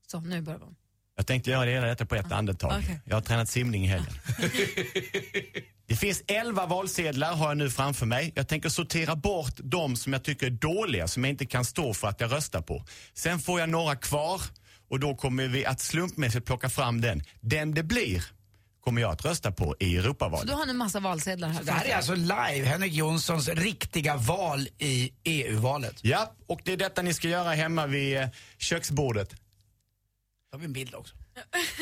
Så, 0.07 0.21
nu 0.21 0.41
börjar 0.41 0.59
vi 0.59 0.65
om. 0.65 0.77
Jag 1.17 1.27
tänkte 1.27 1.51
göra 1.51 1.65
det 1.65 1.71
hela 1.73 1.87
detta 1.87 2.07
på 2.07 2.15
ett 2.15 2.33
andetag. 2.33 2.73
okej. 2.79 3.01
Jag 3.05 3.17
har 3.17 3.23
tränat 3.23 3.49
simning 3.49 3.85
i 3.85 3.87
helgen. 3.87 4.15
det 5.91 5.97
finns 5.97 6.23
11 6.27 6.67
valsedlar 6.67 7.35
har 7.35 7.49
jag 7.49 7.57
nu 7.57 7.71
framför 7.71 8.07
mig. 8.07 8.33
Jag 8.35 8.49
tänker 8.49 8.69
sortera 8.69 9.17
bort 9.17 9.55
de 9.57 9.97
som 9.97 10.13
jag 10.13 10.23
tycker 10.25 10.47
är 10.47 10.51
dåliga, 10.51 11.09
som 11.09 11.25
jag 11.25 11.31
inte 11.31 11.47
kan 11.47 11.65
stå 11.65 11.95
för 11.95 12.09
att 12.09 12.21
jag 12.21 12.33
röstar 12.33 12.63
på. 12.63 12.85
Sen 13.15 13.39
får 13.39 13.61
jag 13.61 13.69
några 13.69 13.97
kvar 13.97 14.43
och 14.91 15.01
då 15.01 15.15
kommer 15.15 15.49
vi 15.49 15.67
att 15.67 15.81
slumpmässigt 15.81 16.47
plocka 16.47 16.69
fram 16.69 17.01
den. 17.01 17.23
Den 17.41 17.75
det 17.75 17.83
blir 17.83 18.25
kommer 18.81 19.01
jag 19.01 19.13
att 19.13 19.25
rösta 19.25 19.53
på 19.53 19.77
i 19.81 19.95
Så 19.95 20.01
Europavalet. 20.01 20.47
du 20.49 20.53
har 20.53 20.67
nu 20.67 20.73
massa 20.73 21.01
valsedlar 21.01 21.49
här. 21.49 21.63
Det 21.65 21.73
här 21.73 21.85
är 21.85 21.97
alltså 21.97 22.15
live, 22.15 22.65
Henrik 22.65 22.93
Jonssons 22.93 23.49
riktiga 23.49 24.17
val 24.17 24.69
i 24.79 25.13
EU-valet. 25.25 25.97
Ja, 26.03 26.35
och 26.47 26.61
det 26.65 26.73
är 26.73 26.77
detta 26.77 27.03
ni 27.03 27.15
ska 27.15 27.29
göra 27.29 27.53
hemma 27.53 27.87
vid 27.87 28.17
eh, 28.17 28.29
köksbordet. 28.59 29.31
Då 29.31 29.37
har 30.53 30.59
vi 30.59 30.65
en 30.65 30.73
bild 30.73 30.95
också. 30.95 31.15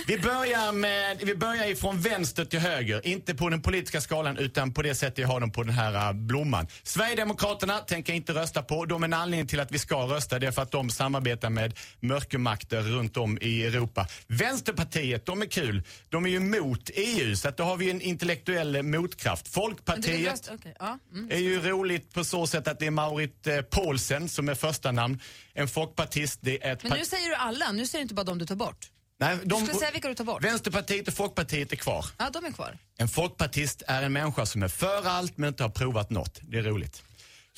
Vi 0.06 0.18
börjar, 0.18 0.72
med, 0.72 1.20
vi 1.22 1.34
börjar 1.34 1.66
ifrån 1.66 2.00
vänster 2.00 2.44
till 2.44 2.58
höger, 2.58 3.06
inte 3.06 3.34
på 3.34 3.48
den 3.48 3.62
politiska 3.62 4.00
skalan 4.00 4.38
utan 4.38 4.74
på 4.74 4.82
det 4.82 4.94
sättet 4.94 5.18
jag 5.18 5.28
har 5.28 5.40
dem 5.40 5.52
på 5.52 5.62
den 5.62 5.74
här 5.74 6.10
uh, 6.10 6.12
blomman. 6.12 6.66
Sverigedemokraterna 6.82 7.78
tänker 7.78 8.12
jag 8.12 8.16
inte 8.16 8.32
rösta 8.32 8.62
på. 8.62 8.84
De 8.84 9.02
är 9.02 9.06
en 9.06 9.12
anledning 9.12 9.46
till 9.46 9.60
att 9.60 9.72
vi 9.72 9.78
ska 9.78 9.96
rösta, 9.96 10.38
det 10.38 10.46
är 10.46 10.52
för 10.52 10.62
att 10.62 10.70
de 10.70 10.90
samarbetar 10.90 11.50
med 11.50 11.78
mörkermakter 12.00 12.82
runt 12.82 13.16
om 13.16 13.38
i 13.40 13.66
Europa. 13.66 14.06
Vänsterpartiet, 14.26 15.26
de 15.26 15.42
är 15.42 15.46
kul. 15.46 15.82
De 16.08 16.26
är 16.26 16.30
ju 16.30 16.40
mot 16.40 16.90
EU, 16.94 17.36
så 17.36 17.48
att 17.48 17.56
då 17.56 17.64
har 17.64 17.76
vi 17.76 17.90
en 17.90 18.00
intellektuell 18.00 18.82
motkraft. 18.82 19.48
Folkpartiet 19.48 20.32
rösta- 20.32 20.54
okej, 20.54 20.74
ja, 20.78 20.98
mm. 21.12 21.30
är 21.30 21.38
ju 21.38 21.60
roligt 21.60 22.12
på 22.14 22.24
så 22.24 22.46
sätt 22.46 22.68
att 22.68 22.78
det 22.78 22.86
är 22.86 22.90
Maurit 22.90 23.46
eh, 23.46 23.60
Paulsen 23.60 24.28
som 24.28 24.48
är 24.48 24.54
första 24.54 24.92
namn. 24.92 25.20
En 25.54 25.68
folkpartist, 25.68 26.38
det 26.42 26.64
är 26.64 26.72
ett 26.72 26.82
Men 26.82 26.98
nu 26.98 27.04
säger 27.04 27.28
du 27.28 27.34
alla, 27.34 27.72
nu 27.72 27.86
säger 27.86 28.00
du 28.00 28.02
inte 28.02 28.14
bara 28.14 28.24
de 28.24 28.38
du 28.38 28.46
tar 28.46 28.54
bort. 28.54 28.90
Nej, 29.20 29.38
Du 29.44 29.56
skulle 29.56 29.74
säga 29.74 29.90
vilka 29.90 30.08
du 30.08 30.14
tar 30.14 30.24
bort. 30.24 30.44
Vänsterpartiet 30.44 31.08
och 31.08 31.14
Folkpartiet 31.14 31.72
är 31.72 31.76
kvar. 31.76 32.04
Ja, 32.18 32.30
de 32.32 32.44
är 32.44 32.52
kvar. 32.52 32.78
En 32.98 33.08
folkpartist 33.08 33.82
är 33.86 34.02
en 34.02 34.12
människa 34.12 34.46
som 34.46 34.62
är 34.62 34.68
för 34.68 35.06
allt 35.06 35.38
men 35.38 35.48
inte 35.48 35.62
har 35.62 35.70
provat 35.70 36.10
något. 36.10 36.38
Det 36.42 36.58
är 36.58 36.62
roligt. 36.62 37.02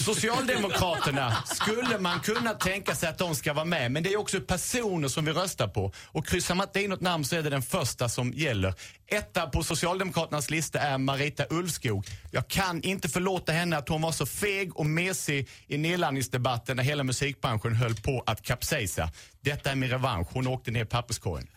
Socialdemokraterna 0.01 1.43
skulle 1.47 1.99
man 1.99 2.21
kunna 2.21 2.55
tänka 2.55 2.95
sig 2.95 3.09
att 3.09 3.19
de 3.19 3.35
ska 3.35 3.53
vara 3.53 3.65
med, 3.65 3.93
men 3.93 4.03
det 4.03 4.13
är 4.13 4.17
också 4.17 4.41
personer 4.41 5.09
som 5.09 5.25
vi 5.25 5.33
röstar 5.33 5.69
på. 5.69 5.93
Och 6.07 6.27
kryssar 6.27 6.55
man 6.55 6.67
inte 6.67 6.83
in 6.83 6.91
något 6.91 7.01
namn 7.01 7.25
så 7.25 7.37
är 7.37 7.43
det 7.43 7.51
den 7.51 7.63
första 7.63 8.09
som 8.09 8.33
gäller. 8.33 8.75
Etta 9.07 9.47
på 9.47 9.63
Socialdemokraternas 9.63 10.51
lista 10.51 10.81
är 10.81 10.99
Marita 10.99 11.45
Ulvskog. 11.51 12.07
Jag 12.31 12.49
kan 12.49 12.83
inte 12.83 13.09
förlåta 13.09 13.53
henne 13.53 13.77
att 13.77 13.89
hon 13.89 14.03
var 14.03 14.13
så 14.13 14.27
feg 14.27 14.77
och 14.77 14.87
mesig 14.87 15.49
i 15.67 15.79
nedladdningsdebatten 15.79 16.77
när 16.77 16.85
hela 16.85 17.05
musikbranschen 17.05 17.75
höll 17.75 17.95
på 17.95 18.23
att 18.27 18.43
kapsejsa. 18.43 19.11
Detta 19.43 19.71
är 19.71 19.75
min 19.75 19.91
revansch. 19.91 20.29
Hon 20.33 20.47
åkte 20.47 20.71
ner 20.71 20.83
i 20.83 20.87
papperskorgen. 20.87 21.49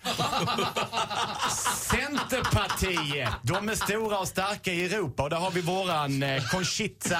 Centerpartiet, 1.75 3.29
de 3.41 3.69
är 3.69 3.75
stora 3.75 4.19
och 4.19 4.27
starka 4.27 4.73
i 4.73 4.85
Europa 4.85 5.23
och 5.23 5.29
där 5.29 5.37
har 5.37 5.51
vi 5.51 5.61
våran 5.61 6.23
eh, 6.23 6.43
Conchita 6.51 7.17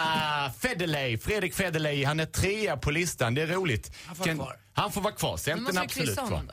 Federley, 0.59 1.17
Fredrik 1.17 1.53
Federley, 1.53 2.03
han 2.05 2.19
är 2.19 2.25
trea 2.25 2.77
på 2.77 2.91
listan, 2.91 3.33
det 3.33 3.41
är 3.41 3.47
roligt. 3.47 3.91
Han 4.05 4.15
får 4.15 4.25
vara 4.25 4.35
kvar. 4.35 4.55
Han 4.73 4.91
får 4.91 5.01
vara 5.01 5.13
kvar, 5.13 5.37
Centern 5.37 5.77
absolut 5.77 6.15
kvar. 6.15 6.43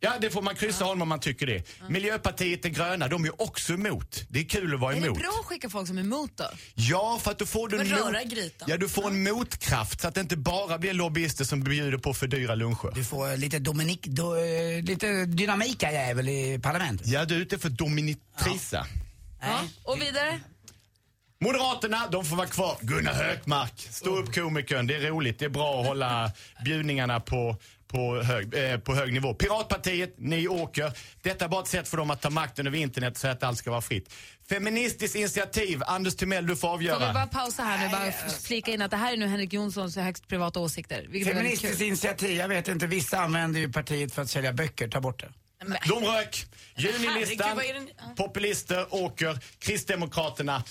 Ja, 0.00 0.12
det 0.20 0.30
får 0.30 0.42
man 0.42 0.54
kryssa 0.54 0.84
honom 0.84 1.02
om 1.02 1.08
man 1.08 1.20
tycker 1.20 1.46
det. 1.46 1.62
Miljöpartiet 1.88 2.62
de 2.62 2.68
gröna, 2.70 3.08
de 3.08 3.24
är 3.24 3.42
också 3.42 3.72
emot. 3.72 4.24
Det 4.28 4.38
är 4.40 4.44
kul 4.44 4.74
att 4.74 4.80
vara 4.80 4.94
Är 4.94 5.00
det 5.00 5.06
emot. 5.06 5.18
bra 5.18 5.28
att 5.40 5.46
skicka 5.46 5.68
folk 5.70 5.86
som 5.88 5.98
är 5.98 6.02
emot 6.02 6.30
då? 6.36 6.44
Ja, 6.74 7.20
för 7.22 7.30
att 7.30 7.38
då 7.38 7.46
får 7.46 7.68
du 7.68 7.84
röra 7.84 8.24
grytan. 8.24 8.68
ja, 8.70 8.76
du 8.76 8.88
får 8.88 9.06
en 9.06 9.22
motkraft 9.22 10.00
så 10.00 10.08
att 10.08 10.14
det 10.14 10.20
inte 10.20 10.36
bara 10.36 10.78
blir 10.78 10.92
lobbyister 10.92 11.44
som 11.44 11.64
bjuder 11.64 11.98
på 11.98 12.14
för 12.14 12.26
dyra 12.26 12.54
luncher. 12.54 12.92
Du 12.94 13.04
får 13.04 13.36
lite 13.36 13.58
Dominik, 13.58 14.06
do, 14.06 14.34
lite 14.82 15.24
dynamika 15.24 15.92
jävel 15.92 16.28
i 16.28 16.58
parlamentet. 16.62 17.06
Ja, 17.06 17.24
du 17.24 17.34
är 17.34 17.38
ute 17.38 17.58
för 17.58 17.68
Dominitrisa. 17.68 18.86
Ja. 19.40 19.60
Och 19.84 20.00
vidare? 20.02 20.40
Moderaterna, 21.40 22.08
de 22.12 22.24
får 22.24 22.36
vara 22.36 22.46
kvar. 22.46 22.76
Gunnar 22.80 23.12
Hökmark, 23.12 23.72
stå 23.90 24.16
upp 24.18 24.34
komikern. 24.34 24.86
Det 24.86 24.94
är 24.96 25.00
roligt, 25.00 25.38
det 25.38 25.44
är 25.44 25.48
bra 25.48 25.80
att 25.80 25.86
hålla 25.86 26.32
bjudningarna 26.64 27.20
på, 27.20 27.56
på, 27.88 28.22
hög, 28.22 28.54
eh, 28.54 28.78
på 28.78 28.94
hög 28.94 29.12
nivå. 29.12 29.34
Piratpartiet, 29.34 30.14
ni 30.18 30.48
åker. 30.48 30.92
Detta 31.22 31.44
är 31.44 31.48
bara 31.48 31.62
ett 31.62 31.68
sätt 31.68 31.88
för 31.88 31.96
dem 31.96 32.10
att 32.10 32.20
ta 32.20 32.30
makten 32.30 32.66
över 32.66 32.78
internet 32.78 33.16
så 33.16 33.28
att 33.28 33.42
allt 33.42 33.58
ska 33.58 33.70
vara 33.70 33.80
fritt. 33.80 34.12
Feministiskt 34.48 35.16
initiativ, 35.16 35.82
Anders 35.86 36.16
Timell 36.16 36.46
du 36.46 36.56
får 36.56 36.68
Får 36.68 36.78
vi 36.78 36.90
avgöra. 36.90 37.12
bara 37.12 37.26
pausa 37.26 37.62
här 37.62 37.86
nu 37.86 37.92
bara 37.92 38.12
flika 38.42 38.70
in 38.70 38.82
att 38.82 38.90
det 38.90 38.96
här 38.96 39.12
är 39.12 39.16
nu 39.16 39.26
Henrik 39.26 39.52
Jonssons 39.52 39.96
högst 39.96 40.28
privata 40.28 40.60
åsikter. 40.60 41.24
Feministiskt 41.24 41.80
initiativ, 41.80 42.30
jag 42.36 42.48
vet 42.48 42.68
inte, 42.68 42.86
vissa 42.86 43.18
använder 43.18 43.60
ju 43.60 43.72
partiet 43.72 44.14
för 44.14 44.22
att 44.22 44.30
sälja 44.30 44.52
böcker, 44.52 44.88
ta 44.88 45.00
bort 45.00 45.20
det. 45.20 45.28
De 45.60 46.04
rök. 46.04 46.46
Junilistan, 46.76 47.60
populister 48.16 48.86
åker. 48.94 49.38
Kristdemokraterna. 49.58 50.64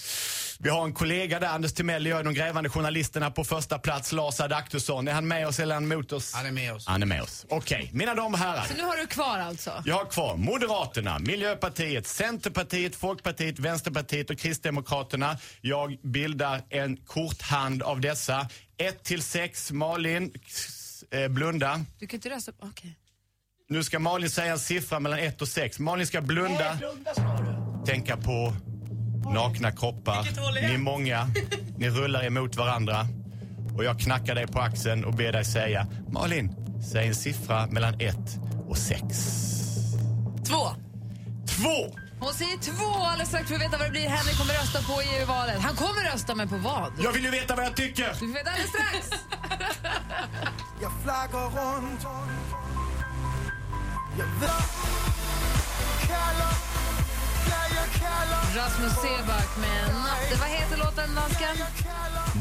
Vi 0.59 0.69
har 0.69 0.85
en 0.85 0.93
kollega 0.93 1.39
där, 1.39 1.47
Anders 1.47 1.73
Timell, 1.73 2.05
gör 2.05 2.23
de 2.23 2.33
grävande 2.33 2.69
journalisterna 2.69 3.31
på 3.31 3.43
första 3.43 3.79
plats, 3.79 4.11
Lars 4.11 4.39
Adaktusson. 4.39 5.07
Är 5.07 5.13
han 5.13 5.27
med 5.27 5.47
oss 5.47 5.59
eller 5.59 5.75
är 5.75 5.79
han 5.79 5.87
mot 5.87 6.11
oss? 6.11 6.33
Han 6.33 6.45
är 6.45 6.51
med 6.51 6.73
oss. 6.73 6.87
Han 6.87 7.01
är 7.01 7.05
med 7.05 7.21
oss. 7.23 7.45
Okej, 7.49 7.89
mina 7.93 8.15
damer 8.15 8.37
och 8.37 8.39
herrar. 8.39 8.65
Så 8.65 8.73
nu 8.73 8.83
har 8.83 8.97
du 8.97 9.07
kvar 9.07 9.39
alltså? 9.39 9.83
Jag 9.85 9.95
har 9.95 10.05
kvar 10.05 10.35
Moderaterna, 10.35 11.19
Miljöpartiet, 11.19 12.07
Centerpartiet, 12.07 12.95
Folkpartiet, 12.95 13.59
Vänsterpartiet 13.59 14.29
och 14.29 14.37
Kristdemokraterna. 14.37 15.37
Jag 15.61 15.97
bildar 16.03 16.61
en 16.69 16.97
korthand 16.97 17.83
av 17.83 18.01
dessa. 18.01 18.49
1 18.77 19.03
till 19.03 19.21
6, 19.23 19.71
Malin, 19.71 20.33
eh, 21.11 21.27
blunda. 21.27 21.85
Du 21.99 22.07
kan 22.07 22.17
inte 22.17 22.29
rösta 22.29 22.51
på... 22.51 22.65
Okej. 22.67 22.95
Nu 23.69 23.83
ska 23.83 23.99
Malin 23.99 24.29
säga 24.29 24.51
en 24.51 24.59
siffra 24.59 24.99
mellan 24.99 25.19
1 25.19 25.41
och 25.41 25.47
6. 25.47 25.79
Malin 25.79 26.07
ska 26.07 26.21
blunda. 26.21 26.77
Tänka 27.85 28.17
på 28.17 28.53
nakna 29.33 29.71
kroppar. 29.71 30.27
Ni 30.61 30.73
är 30.73 30.77
många. 30.77 31.29
Ni 31.77 31.89
rullar 31.89 32.25
emot 32.25 32.55
varandra. 32.55 33.07
Och 33.77 33.83
jag 33.83 33.99
knackar 33.99 34.35
dig 34.35 34.47
på 34.47 34.59
axeln 34.59 35.05
och 35.05 35.13
ber 35.13 35.31
dig 35.31 35.45
säga 35.45 35.87
Malin, 36.11 36.55
säg 36.91 37.07
en 37.07 37.15
siffra 37.15 37.67
mellan 37.67 38.01
1 38.01 38.17
och 38.67 38.77
6. 38.77 39.01
Två. 40.47 40.67
Två! 41.47 41.97
Hon 42.19 42.33
säger 42.33 42.57
två 42.57 42.85
alldeles 42.85 43.29
strax 43.29 43.47
för 43.47 43.55
att 43.55 43.61
veta 43.61 43.77
vad 43.77 43.87
det 43.87 43.91
blir 43.91 44.09
Henrik 44.09 44.37
kommer 44.37 44.53
rösta 44.53 44.81
på 44.81 45.01
i 45.01 45.05
EU-valet. 45.19 45.59
Han 45.59 45.75
kommer 45.75 46.11
rösta, 46.11 46.35
men 46.35 46.49
på 46.49 46.57
vad? 46.57 46.91
Jag 46.99 47.11
vill 47.11 47.23
ju 47.23 47.31
veta 47.31 47.55
vad 47.55 47.65
jag 47.65 47.75
tycker! 47.75 48.09
Du 48.09 48.15
får 48.15 48.25
veta 48.27 48.49
alldeles 48.49 48.69
strax. 48.69 49.09
Jag 50.81 50.91
flaggar 51.03 51.45
runt 51.45 52.05
Rasmus 58.55 58.93
Seback 59.01 59.57
med 59.57 59.95
Natte. 59.95 60.35
Vad 60.39 60.49
heter 60.49 60.77
låten, 60.77 61.15
dansken? 61.15 61.55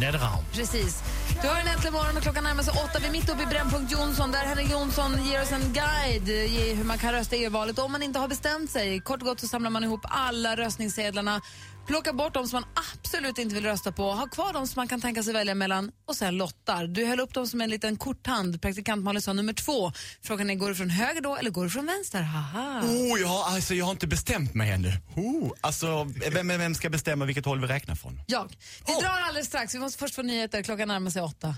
Nedraum. 0.00 0.44
Precis. 0.52 1.02
Du 1.42 1.48
har 1.48 1.56
en 1.56 1.66
äntligen 1.66 1.92
morgon 1.92 2.16
och 2.16 2.22
klockan 2.22 2.44
närmar 2.44 2.62
sig 2.62 2.72
åtta. 2.84 2.98
Vi 3.00 3.06
är 3.06 3.12
mitt 3.12 3.28
uppe 3.28 3.42
i 3.42 3.46
Brännpunkt 3.46 3.92
Jonsson 3.92 4.32
där 4.32 4.38
Henrik 4.38 4.70
Jonsson 4.70 5.24
ger 5.24 5.42
oss 5.42 5.52
en 5.52 5.72
guide 5.72 6.28
i 6.28 6.74
hur 6.74 6.84
man 6.84 6.98
kan 6.98 7.12
rösta 7.12 7.36
i 7.36 7.44
EU-valet. 7.44 7.78
Om 7.78 7.92
man 7.92 8.02
inte 8.02 8.18
har 8.18 8.28
bestämt 8.28 8.70
sig, 8.70 9.00
kort 9.00 9.20
och 9.20 9.26
gott 9.26 9.40
så 9.40 9.48
samlar 9.48 9.70
man 9.70 9.84
ihop 9.84 10.00
alla 10.02 10.56
röstningssedlarna, 10.56 11.40
plockar 11.86 12.12
bort 12.12 12.34
de 12.34 12.48
som 12.48 12.60
man 12.60 12.70
absolut 13.00 13.38
inte 13.38 13.54
vill 13.54 13.64
rösta 13.64 13.92
på, 13.92 14.10
har 14.12 14.28
kvar 14.28 14.52
de 14.52 14.66
som 14.66 14.80
man 14.80 14.88
kan 14.88 15.00
tänka 15.00 15.22
sig 15.22 15.32
välja 15.32 15.54
mellan 15.54 15.92
och 16.08 16.16
sen 16.16 16.36
lottar. 16.36 16.86
Du 16.86 17.06
höll 17.06 17.20
upp 17.20 17.34
dem 17.34 17.46
som 17.46 17.60
en 17.60 17.70
liten 17.70 17.96
korthand. 17.96 18.62
Praktikant 18.62 19.04
Malin 19.04 19.22
sa 19.22 19.32
nummer 19.32 19.52
två. 19.52 19.92
Frågan 20.22 20.50
är, 20.50 20.54
går 20.54 20.68
du 20.68 20.74
från 20.74 20.90
höger 20.90 21.20
då 21.20 21.36
eller 21.36 21.50
går 21.50 21.64
du 21.64 21.70
från 21.70 21.86
vänster? 21.86 22.22
Haha. 22.22 22.80
Oh, 22.80 23.20
jag, 23.20 23.28
har- 23.28 23.54
alltså, 23.54 23.74
jag 23.74 23.84
har 23.84 23.92
inte 23.92 24.06
bestämt 24.06 24.54
mig 24.54 24.70
ännu. 24.70 24.92
Oh, 25.16 25.50
alltså, 25.60 26.04
vem, 26.32 26.48
vem 26.48 26.74
ska 26.74 26.90
bestämma 26.90 27.24
vilket 27.24 27.44
håll 27.44 27.60
vi 27.60 27.66
räknar 27.66 27.94
från? 27.94 28.20
Jag. 28.26 28.56
Vi 28.86 28.92
drar 28.94 29.20
alldeles 29.28 29.46
strax. 29.46 29.74
Vi 29.74 29.78
måste 29.78 29.98
först 29.98 30.14
få 30.14 30.22
nyheter. 30.22 30.62
Klockan 30.62 30.88
närmar 30.88 31.10
sig 31.10 31.22
åtta. 31.22 31.54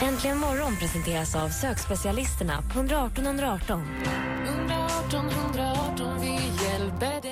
Äntligen 0.00 0.38
morgon 0.38 0.76
presenteras 0.76 1.34
av 1.34 1.48
sökspecialisterna 1.48 2.62
på 2.62 2.78
118 2.78 3.26
118. 3.26 3.82
118 4.48 5.28
118 5.30 6.20
vi 6.20 6.64
hjälper 6.64 7.22
dig 7.22 7.31